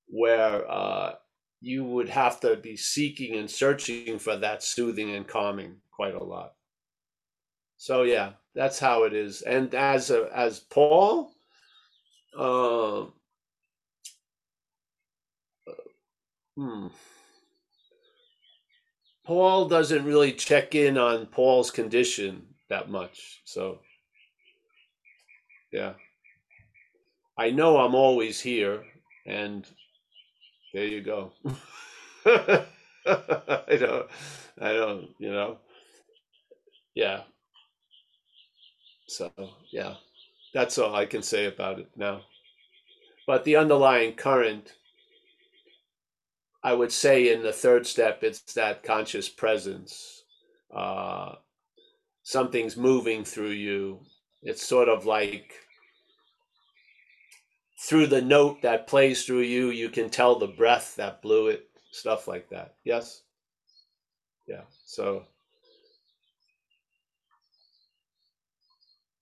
[0.10, 1.16] where uh,
[1.62, 6.24] you would have to be seeking and searching for that soothing and calming quite a
[6.24, 6.54] lot.
[7.78, 9.42] So yeah, that's how it is.
[9.42, 11.32] And as a, as Paul,
[12.38, 13.06] uh,
[16.60, 16.88] Hmm.
[19.26, 23.40] Paul doesn't really check in on Paul's condition that much.
[23.46, 23.80] So,
[25.72, 25.94] yeah.
[27.38, 28.84] I know I'm always here,
[29.26, 29.66] and
[30.74, 31.32] there you go.
[32.26, 32.66] I
[33.78, 34.08] don't,
[34.62, 35.58] I don't, you know.
[36.96, 37.22] Yeah.
[39.08, 39.32] So,
[39.72, 39.96] yeah.
[40.54, 42.22] That's all I can say about it now.
[43.28, 44.74] But the underlying current
[46.64, 50.24] I would say in the third step, it's that conscious presence.
[50.76, 51.36] Uh,
[52.24, 54.02] something's moving through you.
[54.42, 55.54] It's sort of like
[57.80, 61.70] through the note that plays through you, you can tell the breath that blew it,
[61.92, 62.76] stuff like that.
[62.84, 63.24] Yes?
[64.48, 64.64] Yeah.
[64.86, 65.24] So.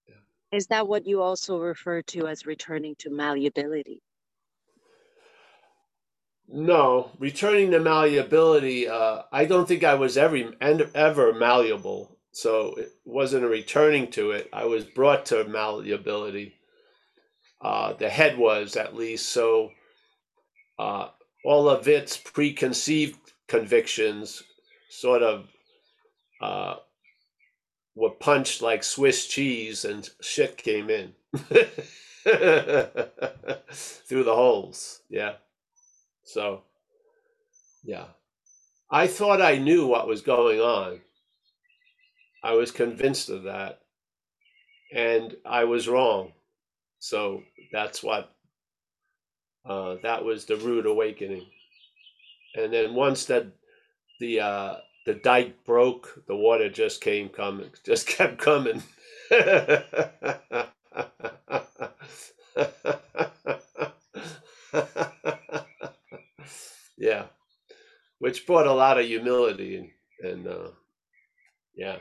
[0.10, 0.16] Yeah.
[0.52, 4.02] Is that what you also refer to as returning to malleability?
[6.50, 8.88] No, returning to malleability.
[8.88, 14.32] Uh, I don't think I was ever ever malleable, so it wasn't a returning to
[14.32, 14.50] it.
[14.54, 16.58] I was brought to malleability.
[17.62, 19.72] Uh, the head was at least so.
[20.78, 21.10] Uh,
[21.44, 24.44] all of its preconceived convictions
[24.90, 25.48] sort of
[26.42, 26.76] uh,
[27.96, 31.64] were punched like Swiss cheese, and shit came in through
[34.24, 35.02] the holes.
[35.10, 35.34] Yeah.
[36.24, 36.64] So,
[37.84, 38.06] yeah.
[38.92, 41.02] I thought I knew what was going on.
[42.44, 43.80] I was convinced of that.
[44.94, 46.32] And I was wrong.
[47.08, 48.36] So that's what,
[49.66, 51.46] uh, that was the rude awakening.
[52.56, 53.46] And then once that
[54.20, 58.84] the, uh, the dike broke, the water just came coming, just kept coming.
[66.98, 67.28] yeah,
[68.20, 69.90] which brought a lot of humility and,
[70.30, 70.72] and uh,
[71.74, 72.00] yeah.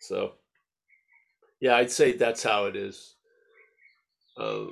[0.00, 0.36] So,
[1.60, 3.16] yeah, I'd say that's how it is.
[4.36, 4.66] Uh,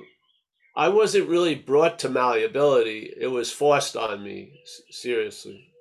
[0.75, 4.61] I wasn't really brought to malleability; it was forced on me.
[4.89, 5.71] Seriously,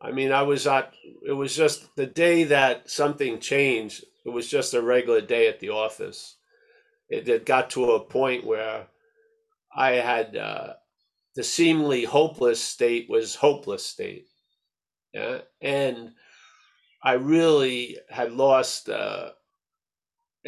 [0.00, 0.94] I mean, I was at.
[1.26, 4.04] It was just the day that something changed.
[4.24, 6.36] It was just a regular day at the office.
[7.08, 8.88] It, got to a point where
[9.74, 10.74] I had uh,
[11.34, 14.26] the seemingly hopeless state was hopeless state.
[15.14, 15.38] Yeah?
[15.60, 16.12] And
[17.02, 19.30] I really had lost uh,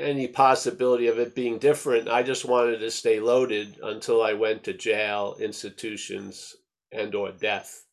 [0.01, 2.09] any possibility of it being different.
[2.09, 6.57] I just wanted to stay loaded until I went to jail, institutions,
[6.93, 7.85] and or death.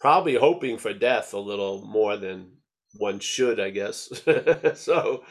[0.00, 2.52] Probably hoping for death a little more than
[2.98, 4.10] one should, I guess.
[4.74, 5.24] so,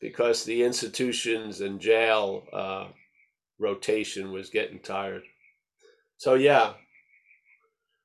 [0.00, 2.88] because the institutions and jail uh,
[3.58, 5.22] rotation was getting tired.
[6.16, 6.74] So yeah,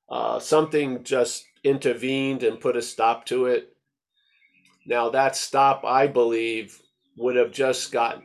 [0.09, 3.69] uh, something just intervened and put a stop to it.
[4.85, 6.79] Now that stop, I believe,
[7.17, 8.23] would have just got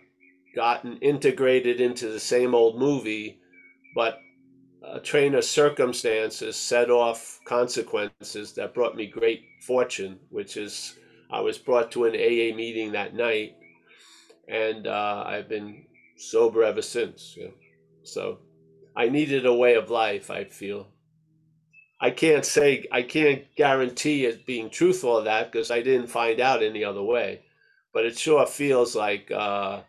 [0.54, 3.40] gotten integrated into the same old movie,
[3.94, 4.20] but
[4.82, 10.96] a train of circumstances set off consequences that brought me great fortune, which is
[11.30, 13.56] I was brought to an AA meeting that night,
[14.48, 15.84] and uh, I've been
[16.16, 17.36] sober ever since.
[17.36, 17.54] You know?
[18.02, 18.38] So
[18.96, 20.88] I needed a way of life, I feel.
[22.00, 26.40] I can't say, I can't guarantee it being truthful of that because I didn't find
[26.40, 27.42] out any other way.
[27.92, 29.82] But it sure feels like uh,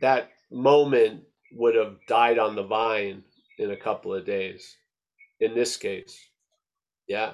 [0.00, 3.24] that moment would have died on the vine
[3.58, 4.76] in a couple of days.
[5.40, 6.16] In this case,
[7.08, 7.32] yeah,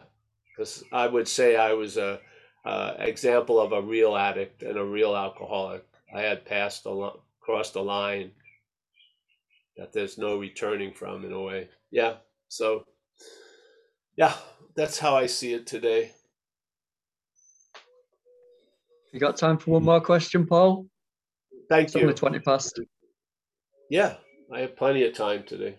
[0.50, 2.20] because I would say I was a,
[2.64, 5.84] a example of a real addict and a real alcoholic.
[6.14, 7.10] I had passed a
[7.40, 8.32] crossed a line
[9.76, 11.68] that there's no returning from in a way.
[11.90, 12.14] Yeah.
[12.48, 12.84] So,
[14.16, 14.34] yeah,
[14.74, 16.12] that's how I see it today.
[19.12, 20.86] You got time for one more question, Paul?
[21.68, 22.02] Thank It's you.
[22.02, 22.80] only 20 past.
[23.88, 24.14] Yeah,
[24.52, 25.76] I have plenty of time today.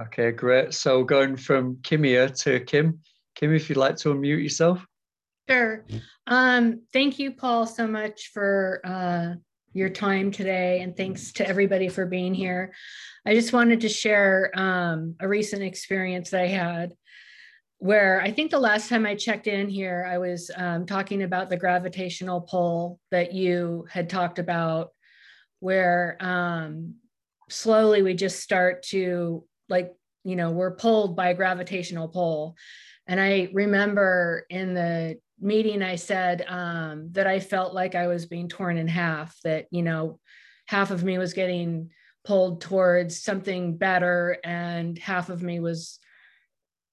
[0.00, 0.74] Okay, great.
[0.74, 3.00] So going from Kimia to Kim.
[3.34, 4.84] Kim, if you'd like to unmute yourself.
[5.48, 5.84] Sure.
[6.26, 9.34] Um, thank you, Paul, so much for uh,
[9.72, 12.74] your time today, and thanks to everybody for being here.
[13.24, 16.92] I just wanted to share um, a recent experience that I had
[17.78, 21.48] where I think the last time I checked in here, I was um, talking about
[21.48, 24.90] the gravitational pull that you had talked about,
[25.60, 26.94] where um,
[27.48, 29.92] slowly we just start to, like,
[30.24, 32.56] you know, we're pulled by a gravitational pull.
[33.06, 38.26] And I remember in the meeting, I said um, that I felt like I was
[38.26, 40.18] being torn in half, that, you know,
[40.66, 41.90] half of me was getting
[42.24, 46.00] pulled towards something better, and half of me was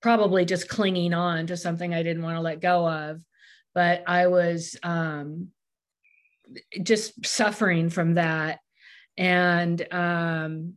[0.06, 3.24] probably just clinging on to something I didn't want to let go of.
[3.74, 5.48] But I was um,
[6.84, 8.60] just suffering from that
[9.18, 10.74] and um,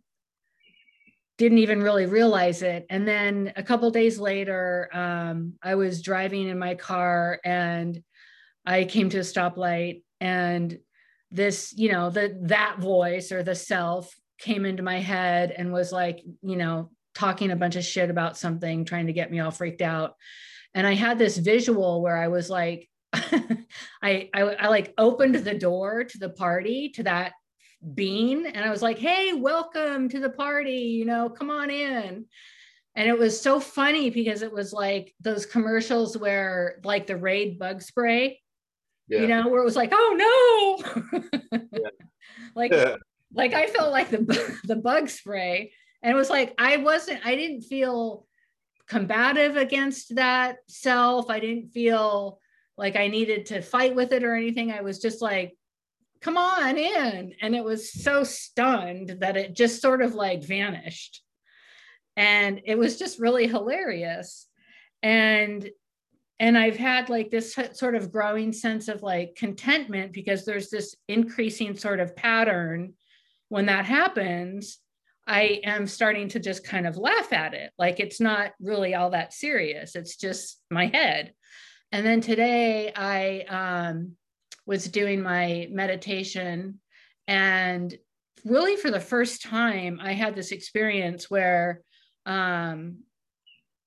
[1.37, 2.87] didn't even really realize it.
[2.89, 8.03] And then a couple days later, um, I was driving in my car and
[8.65, 10.79] I came to a stoplight and
[11.31, 15.93] this, you know, the that voice or the self came into my head and was
[15.93, 16.89] like, you know,
[17.19, 20.15] talking a bunch of shit about something, trying to get me all freaked out.
[20.73, 23.51] And I had this visual where I was like, I,
[24.03, 27.33] I, I like opened the door to the party to that
[27.95, 32.27] bean and I was like, hey, welcome to the party, you know, come on in.
[32.95, 37.59] And it was so funny because it was like those commercials where like the Raid
[37.59, 38.41] bug spray,
[39.09, 39.21] Yeah.
[39.23, 41.21] you know, where it was like, oh no.
[41.73, 41.79] Yeah.
[42.55, 42.95] like Yeah.
[43.35, 45.73] like I felt like the the bug spray,
[46.03, 48.27] and it was like I wasn't, I didn't feel
[48.89, 51.31] combative against that self.
[51.31, 52.41] I didn't feel
[52.77, 54.73] like I needed to fight with it or anything.
[54.73, 55.57] I was just like,
[56.21, 61.23] come on in, and it was so stunned that it just sort of like vanished,
[62.17, 64.47] and it was just really hilarious,
[65.03, 65.69] and
[66.41, 70.95] and I've had like this sort of growing sense of like contentment because there's this
[71.09, 72.95] increasing sort of pattern
[73.49, 74.79] when that happens,
[75.29, 77.71] I am starting to just kind of laugh at it.
[77.79, 79.95] Like it's not really all that serious.
[79.95, 81.35] It's just my head.
[81.93, 84.17] And then today I um,
[84.67, 86.81] was doing my meditation,
[87.27, 87.95] and
[88.45, 91.83] really for the first time, I had this experience where
[92.25, 93.01] um,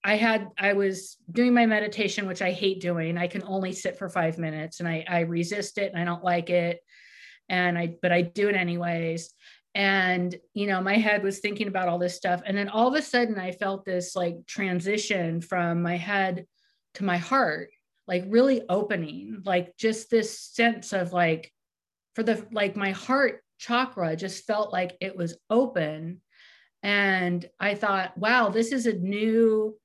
[0.04, 3.18] I had I was doing my meditation, which I hate doing.
[3.18, 6.24] I can only sit for five minutes, and I, I resist it, and I don't
[6.24, 6.82] like it
[7.52, 9.34] and I but I do it anyways.
[9.74, 12.94] And you know, my head was thinking about all this stuff, and then all of
[12.96, 16.46] a sudden, I felt this like transition from my head
[16.96, 17.70] to my heart,
[18.08, 21.52] like really opening, like just this sense of like,
[22.16, 26.22] for the like my heart chakra just felt like it was open,
[26.84, 29.78] and I thought, wow, this is a new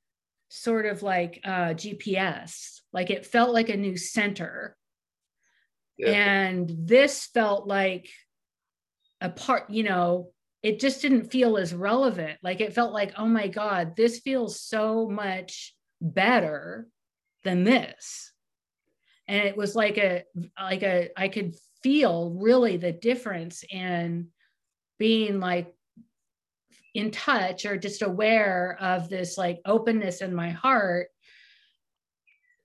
[0.48, 2.80] sort of like uh, GPS.
[2.92, 4.76] Like it felt like a new center
[5.98, 6.10] Yeah.
[6.10, 8.08] and this felt like
[9.20, 10.30] a part you know
[10.62, 12.38] it just didn't feel as relevant.
[12.42, 16.88] Like it felt like oh my god this feels so much better
[17.44, 18.32] than this.
[19.28, 20.24] And it was like a
[20.60, 24.28] like a i could feel really the difference in
[24.98, 25.72] being like
[26.94, 31.08] in touch or just aware of this like openness in my heart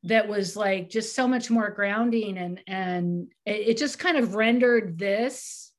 [0.03, 4.35] that was like just so much more grounding and and it, it just kind of
[4.35, 5.70] rendered this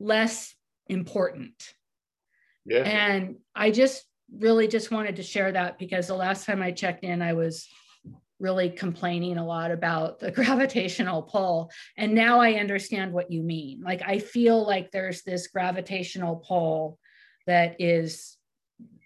[0.00, 0.54] less
[0.88, 1.74] important
[2.64, 2.82] Yeah.
[2.82, 7.04] and i just really just wanted to share that because the last time i checked
[7.04, 7.66] in i was
[8.40, 13.80] really complaining a lot about the gravitational pull and now i understand what you mean
[13.82, 16.98] like i feel like there's this gravitational pull
[17.46, 18.36] that is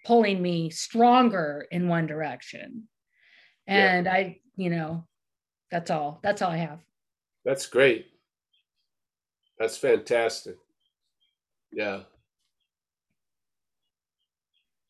[0.05, 2.83] pulling me stronger in one direction
[3.67, 3.93] Yeah.
[3.95, 5.07] and i you know
[5.71, 6.79] that's all that's all i have
[7.45, 8.07] That's great.
[9.59, 10.57] That's fantastic.
[11.73, 12.01] Yeah.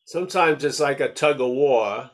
[0.04, 2.10] Sometimes it's like a tug of war,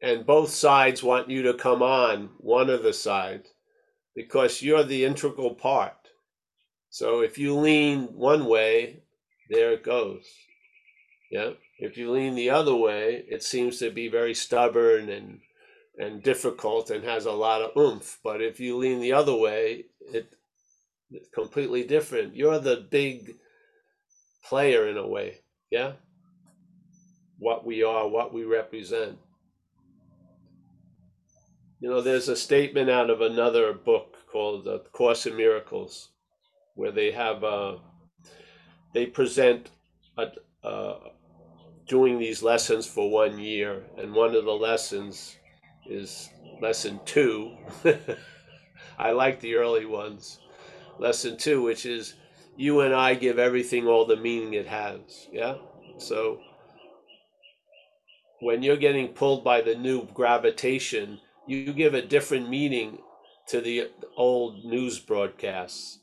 [0.00, 3.48] and both sides want you to come on one of the sides
[4.14, 5.96] because you're the integral part.
[6.90, 9.02] So if you lean one way,
[9.50, 10.24] there it goes.
[11.30, 11.50] Yeah.
[11.78, 15.40] If you lean the other way, it seems to be very stubborn and
[15.98, 18.18] and difficult and has a lot of oomph.
[18.22, 20.34] But if you lean the other way, it
[21.10, 22.36] it's completely different.
[22.36, 23.34] You're the big
[24.48, 25.40] player in a way.
[25.70, 25.92] Yeah.
[27.38, 29.18] What we are, what we represent.
[31.80, 36.10] You know, there's a statement out of another book called The Course in Miracles,
[36.74, 37.76] where they have uh,
[38.94, 39.70] they present
[40.16, 40.28] a,
[40.64, 40.98] uh,
[41.86, 45.36] doing these lessons for one year, and one of the lessons
[45.86, 46.30] is
[46.62, 47.56] lesson two.
[48.98, 50.38] I like the early ones.
[50.98, 52.14] Lesson two, which is
[52.56, 55.28] you and I give everything all the meaning it has.
[55.32, 55.56] Yeah.
[55.98, 56.40] So
[58.40, 62.98] when you're getting pulled by the new gravitation, you give a different meaning
[63.48, 66.00] to the old news broadcasts.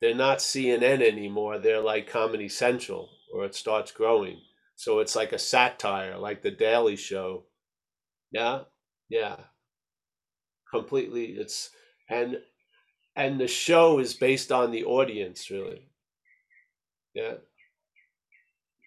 [0.00, 1.58] They're not CNN anymore.
[1.58, 4.40] They're like Comedy Central, or it starts growing.
[4.76, 7.44] So it's like a satire, like The Daily Show.
[8.30, 8.60] Yeah,
[9.08, 9.36] yeah.
[10.70, 11.36] Completely.
[11.38, 11.70] It's
[12.10, 12.38] and
[13.16, 15.88] and the show is based on the audience, really.
[17.14, 17.34] Yeah.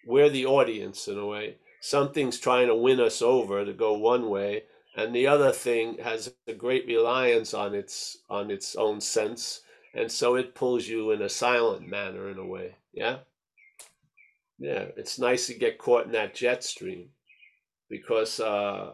[0.06, 1.56] We're the audience in a way.
[1.80, 4.64] Something's trying to win us over to go one way,
[4.96, 9.62] and the other thing has a great reliance on its on its own sense
[9.94, 13.18] and so it pulls you in a silent manner in a way yeah
[14.58, 17.08] yeah it's nice to get caught in that jet stream
[17.88, 18.92] because uh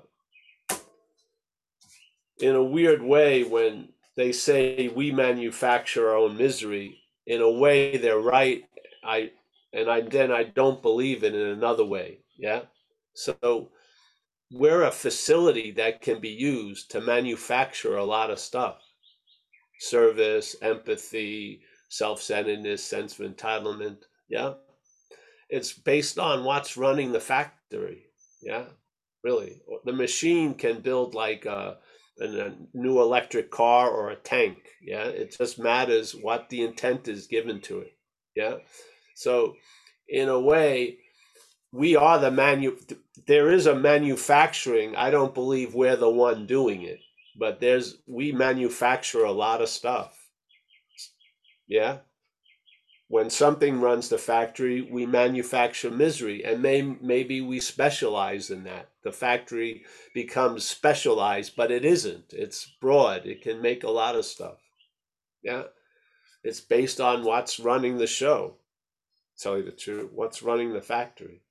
[2.39, 7.97] in a weird way when they say we manufacture our own misery in a way
[7.97, 8.63] they're right.
[9.05, 9.31] I
[9.73, 12.21] and i then i don't believe it in another way.
[12.39, 12.63] Yeah.
[13.15, 13.71] So
[14.53, 18.79] we're a facility that can be used to manufacture a lot of stuff.
[19.81, 23.99] Service empathy self-centeredness sense of entitlement.
[24.29, 24.55] Yeah.
[25.49, 28.07] It's based on what's running the factory.
[28.43, 28.65] Yeah.
[29.23, 29.63] Really.
[29.85, 31.79] The machine can build like a,
[32.21, 35.05] a new electric car or a tank yeah?
[35.05, 37.97] It just matters what the intent is given to it
[38.35, 38.57] yeah?
[39.15, 39.57] So
[40.09, 40.99] in a way
[41.73, 42.77] we are the manu
[43.27, 47.01] there is a manufacturing i don't believe we're the one doing it
[47.39, 50.17] but there's we manufacture a lot of stuff
[51.67, 51.99] yeah
[53.09, 58.89] when something runs the factory we manufacture misery and may, maybe we specialize in that.
[59.05, 59.85] The factory
[60.15, 62.33] becomes specialized but it isn't.
[62.33, 63.27] It's broad.
[63.27, 64.59] It can make a lot of stuff.
[65.43, 65.65] Yeah.
[66.43, 68.57] It's based on what's running the show.
[69.39, 71.43] Tell you the truth what's running the factory.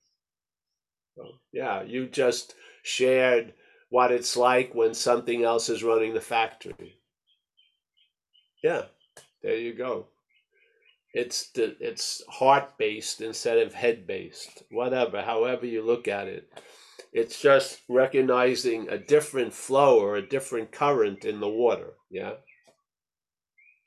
[1.15, 3.53] So, yeah, you just shared
[3.89, 6.99] what it's like when something else is running the factory.
[8.63, 8.83] Yeah,
[9.41, 10.07] there you go.
[11.16, 14.63] It's the it's heart based instead of head based.
[14.70, 16.51] Whatever, however you look at it.
[17.13, 21.93] It's just recognizing a different flow or a different current in the water.
[22.11, 22.34] Yeah.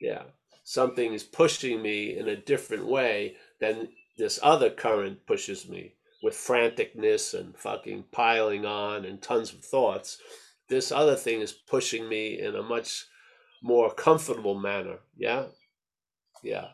[0.01, 0.22] Yeah.
[0.64, 6.33] Something is pushing me in a different way than this other current pushes me with
[6.33, 10.16] franticness and fucking piling on and tons of thoughts.
[10.70, 13.05] This other thing is pushing me in a much
[13.62, 15.01] more comfortable manner.
[15.14, 15.49] Yeah.
[16.43, 16.68] Yeah.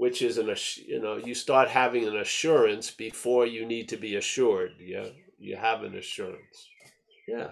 [0.00, 0.48] Which is an,
[0.86, 4.72] you know, you start having an assurance before you need to be assured.
[4.80, 5.08] Yeah.
[5.38, 6.68] You have an assurance.
[7.28, 7.50] Yeah.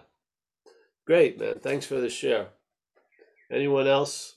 [1.07, 1.57] Great, man.
[1.61, 2.49] Thanks for the share.
[3.53, 4.35] Anyone else?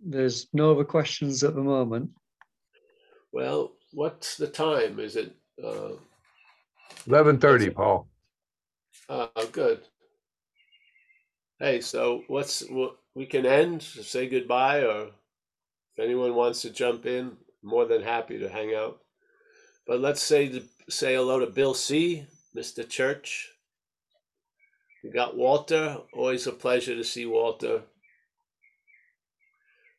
[0.00, 2.08] There's no other questions at the moment.
[3.32, 4.98] Well, what's the time?
[4.98, 5.90] Is it uh,
[7.06, 8.08] eleven thirty, Paul?
[9.10, 9.82] Uh, good.
[11.58, 13.82] Hey, so what's what we can end?
[13.82, 15.08] Say goodbye, or
[15.96, 19.00] if anyone wants to jump in, more than happy to hang out.
[19.86, 22.88] But let's say say hello to Bill C, Mr.
[22.88, 23.50] Church.
[25.02, 25.98] We got Walter.
[26.12, 27.82] Always a pleasure to see Walter.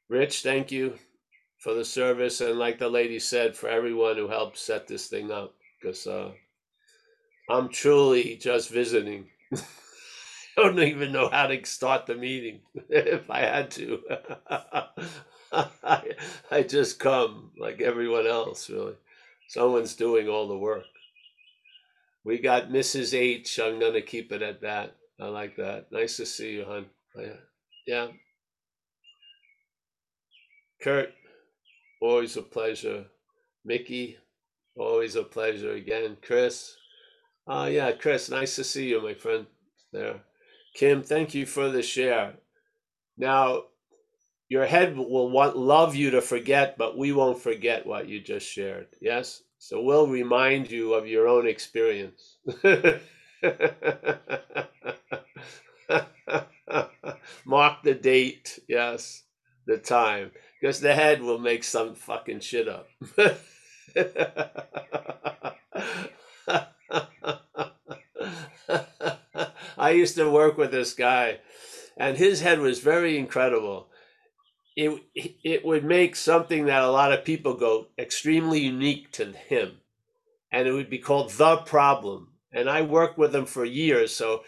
[0.09, 0.97] Rich, thank you
[1.57, 2.39] for the service.
[2.41, 6.31] And like the lady said, for everyone who helped set this thing up, because uh,
[7.49, 9.27] I'm truly just visiting.
[10.57, 14.01] I don't even know how to start the meeting if I had to.
[15.51, 16.03] I,
[16.49, 18.95] I just come like everyone else, really.
[19.47, 20.85] Someone's doing all the work.
[22.25, 23.13] We got Mrs.
[23.13, 23.59] H.
[23.59, 24.95] I'm going to keep it at that.
[25.19, 25.91] I like that.
[25.91, 26.85] Nice to see you, hon.
[27.85, 28.07] Yeah.
[30.81, 31.13] Kurt,
[32.01, 33.05] always a pleasure.
[33.63, 34.17] Mickey,
[34.75, 36.17] always a pleasure again.
[36.21, 36.75] Chris,
[37.47, 39.45] uh, yeah, Chris, nice to see you, my friend.
[39.91, 40.21] There.
[40.73, 42.33] Kim, thank you for the share.
[43.17, 43.63] Now,
[44.49, 48.47] your head will want love you to forget, but we won't forget what you just
[48.47, 48.87] shared.
[49.01, 49.41] Yes?
[49.57, 52.37] So we'll remind you of your own experience.
[57.45, 59.23] Mark the date, yes,
[59.65, 60.31] the time.
[60.59, 62.87] Because the head will make some fucking shit up.
[69.77, 71.39] I used to work with this guy,
[71.97, 73.89] and his head was very incredible.
[74.75, 79.79] It it would make something that a lot of people go extremely unique to him,
[80.51, 82.29] and it would be called the problem.
[82.51, 84.43] And I worked with him for years, so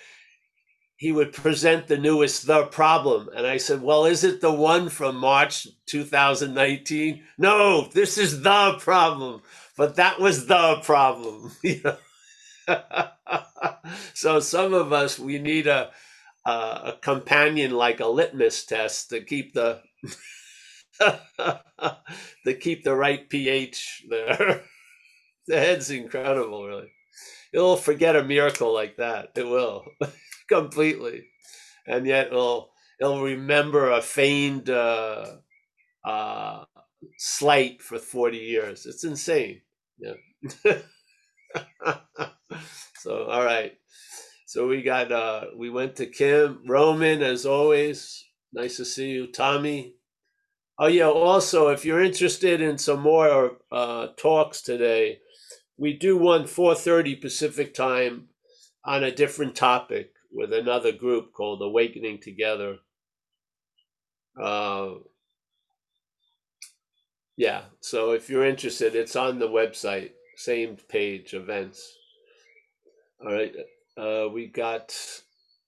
[0.98, 4.90] he would present the newest the problem and i said well is it the one
[4.90, 9.42] from march 2019 no this is the problem
[9.78, 11.52] but that was the problem
[14.14, 15.92] so some of us we need a
[16.46, 19.82] a, companion like a litmus test to keep the
[21.00, 24.64] to keep the right ph there
[25.48, 26.92] the head's incredible really
[27.54, 29.86] it'll forget a miracle like that it will
[30.50, 31.26] completely,
[31.88, 35.38] and yet it'll it'll remember a feigned uh,
[36.06, 36.66] uh,
[37.18, 38.86] slight for forty years.
[38.86, 39.62] It's insane.
[40.00, 40.16] Yeah.
[42.96, 43.74] so all right.
[44.48, 48.24] So we got uh we went to Kim Roman as always.
[48.54, 49.96] Nice to see you, Tommy.
[50.80, 51.08] Oh yeah.
[51.10, 55.20] Also, if you're interested in some more uh, talks today,
[55.78, 58.30] we do one 4:30 Pacific time
[58.86, 62.78] on a different topic with another group called Awakening Together.
[64.42, 64.96] Uh,
[67.38, 71.98] yeah, so if you're interested, it's on the website, same page, events.
[73.22, 73.54] All right,
[73.98, 74.96] uh, we got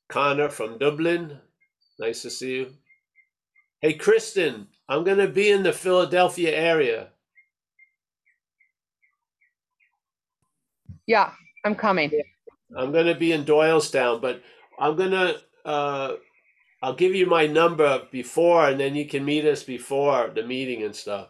[0.10, 1.40] Connor from Dublin.
[2.00, 2.74] Nice to see you.
[3.82, 7.10] Hey, Kristen, I'm going to be in the Philadelphia area.
[11.06, 11.32] Yeah,
[11.64, 12.12] I'm coming.
[12.76, 14.44] I'm going to be in Doylestown, but
[14.80, 16.14] I'm gonna uh,
[16.82, 20.84] I'll give you my number before, and then you can meet us before the meeting
[20.84, 21.30] and stuff.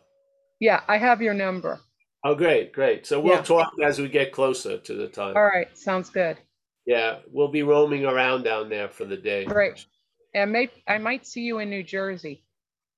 [0.60, 1.80] Yeah, I have your number.
[2.28, 3.06] Oh, great, great.
[3.06, 3.42] So we'll Yeah.
[3.42, 5.38] talk as we get closer to the time.
[5.38, 6.38] All right, sounds good.
[6.86, 9.46] Yeah, we'll be roaming around down there for the day.
[9.46, 9.86] Great.
[10.34, 12.44] And may I might see you in New Jersey.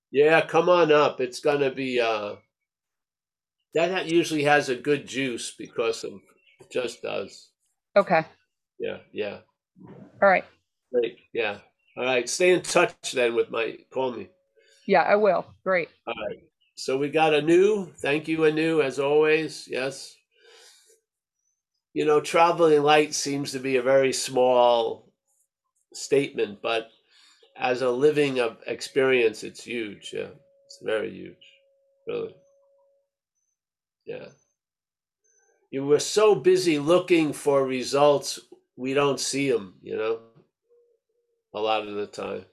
[0.10, 1.22] Yeah, come on up.
[1.22, 2.38] It's gonna be uh,
[3.76, 6.14] that usually has a good juice because of
[6.62, 7.52] it just does.
[7.96, 8.26] Okay.
[8.80, 9.42] Yeah, yeah,
[10.24, 10.46] All right.
[10.92, 11.20] great.
[11.34, 11.60] Yeah.
[11.96, 12.28] All right.
[12.28, 14.30] Stay in touch then with my call me.
[14.88, 15.46] Yeah, I will.
[15.64, 15.90] Great.
[16.08, 16.49] All right.
[16.80, 19.68] So we got a new, Thank you, a new, as always.
[19.70, 20.16] Yes.
[21.92, 25.12] You know, traveling light seems to be a very small
[25.94, 26.88] statement, but
[27.58, 30.12] as a living of experience, it's huge.
[30.14, 30.30] Yeah.
[30.68, 31.46] It's very huge.
[32.08, 32.36] Really.
[34.06, 34.28] Yeah.
[35.72, 38.40] You were so busy looking for results,
[38.78, 40.20] we don't see them, you know,
[41.54, 42.46] a lot of the time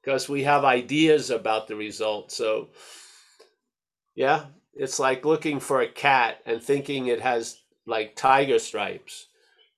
[0.00, 2.30] because we have ideas about the result.
[2.30, 2.68] So,
[4.18, 9.28] yeah, it's like looking for a cat and thinking it has like tiger stripes.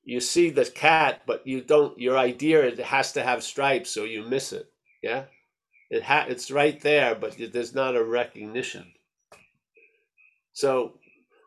[0.04, 1.98] You see the cat, but you don't.
[1.98, 4.70] Your idea it has to have stripes, so you miss it.
[5.02, 5.24] Yeah,
[5.90, 8.92] it ha- It's right there, but there's not a recognition.
[10.52, 11.00] So,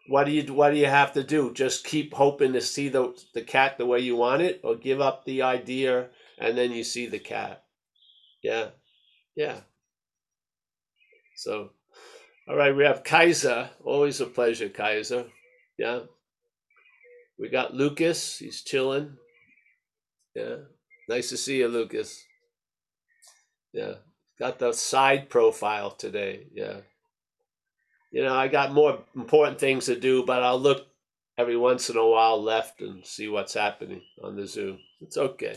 [0.07, 1.53] what do you what do you have to do?
[1.53, 5.01] Just keep hoping to see the the cat the way you want it, or give
[5.01, 7.63] up the idea and then you see the cat.
[8.43, 8.69] Yeah,
[9.35, 9.61] yeah.
[11.35, 11.71] So,
[12.47, 13.69] all right, we have Kaiser.
[13.83, 15.25] Always a pleasure, Kaiser.
[15.77, 16.01] Yeah.
[17.39, 18.37] We got Lucas.
[18.37, 19.17] He's chilling.
[20.35, 20.57] Yeah.
[21.09, 22.23] Nice to see you, Lucas.
[23.71, 23.93] Yeah.
[24.39, 26.47] Got the side profile today.
[26.53, 26.81] Yeah.
[28.11, 30.85] You know, I got more important things to do, but I'll look
[31.37, 34.79] every once in a while left and see what's happening on the Zoom.
[35.01, 35.55] It's okay.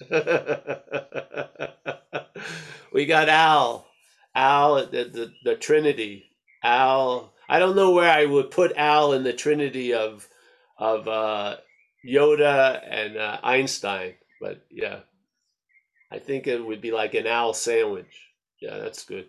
[2.92, 3.87] we got Al.
[4.38, 6.30] Al, the, the, the Trinity.
[6.62, 7.32] Al.
[7.48, 10.28] I don't know where I would put Al in the Trinity of
[10.78, 11.56] of uh,
[12.06, 15.00] Yoda and uh, Einstein, but yeah,
[16.12, 18.28] I think it would be like an Al sandwich.
[18.60, 19.26] Yeah, that's good.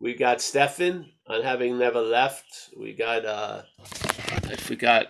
[0.00, 2.70] We got Stefan on having never left.
[2.78, 3.62] We got uh,
[4.44, 5.08] I forgot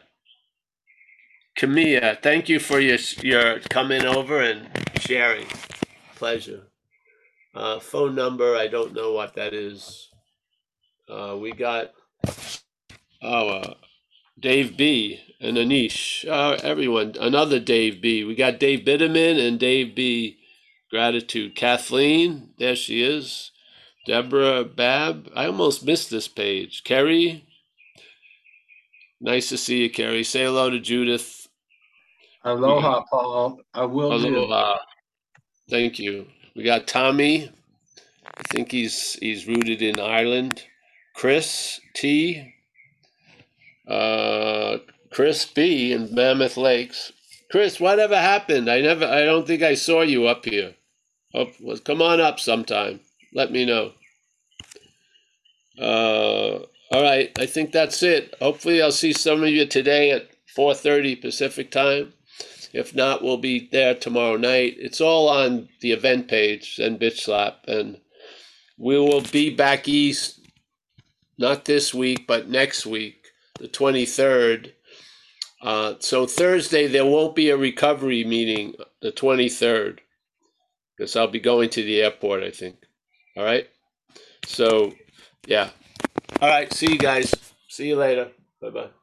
[1.54, 2.16] Camilla.
[2.22, 4.68] Thank you for your your coming over and
[5.00, 5.46] sharing.
[6.14, 6.67] Pleasure.
[7.54, 10.08] Uh, phone number, I don't know what that is.
[11.08, 11.92] Uh, we got
[13.22, 13.74] oh uh,
[14.38, 16.28] Dave B and Anish.
[16.28, 18.24] Uh, everyone, another Dave B.
[18.24, 20.38] We got Dave Bitterman and Dave B.
[20.90, 21.54] Gratitude.
[21.54, 23.50] Kathleen, there she is.
[24.06, 25.30] Deborah Bab.
[25.34, 26.82] I almost missed this page.
[26.84, 27.44] Kerry.
[29.20, 30.24] Nice to see you, Kerry.
[30.24, 31.48] Say hello to Judith.
[32.44, 33.60] Aloha, Paul.
[33.74, 34.46] I will do.
[34.46, 34.78] Aloha.
[35.68, 36.26] Thank you.
[36.58, 37.52] We got Tommy.
[38.26, 40.64] I think he's he's rooted in Ireland.
[41.14, 42.52] Chris T.
[43.86, 44.78] Uh,
[45.12, 45.92] Chris B.
[45.92, 47.12] in Mammoth Lakes.
[47.48, 48.68] Chris, whatever happened?
[48.68, 49.06] I never.
[49.06, 50.74] I don't think I saw you up here.
[51.32, 52.98] Up, well, come on up sometime.
[53.32, 53.92] Let me know.
[55.80, 57.30] Uh, all right.
[57.38, 58.34] I think that's it.
[58.42, 62.14] Hopefully, I'll see some of you today at 4:30 Pacific time.
[62.72, 64.76] If not, we'll be there tomorrow night.
[64.78, 67.98] It's all on the event page and Bitch Slap, and
[68.76, 70.40] we will be back east.
[71.38, 73.26] Not this week, but next week,
[73.58, 74.72] the 23rd.
[75.62, 78.74] Uh, so Thursday there won't be a recovery meeting.
[79.00, 80.00] The 23rd,
[80.96, 82.42] because I'll be going to the airport.
[82.42, 82.76] I think.
[83.36, 83.68] All right.
[84.44, 84.92] So,
[85.46, 85.70] yeah.
[86.40, 86.72] All right.
[86.72, 87.32] See you guys.
[87.68, 88.32] See you later.
[88.60, 88.97] Bye bye.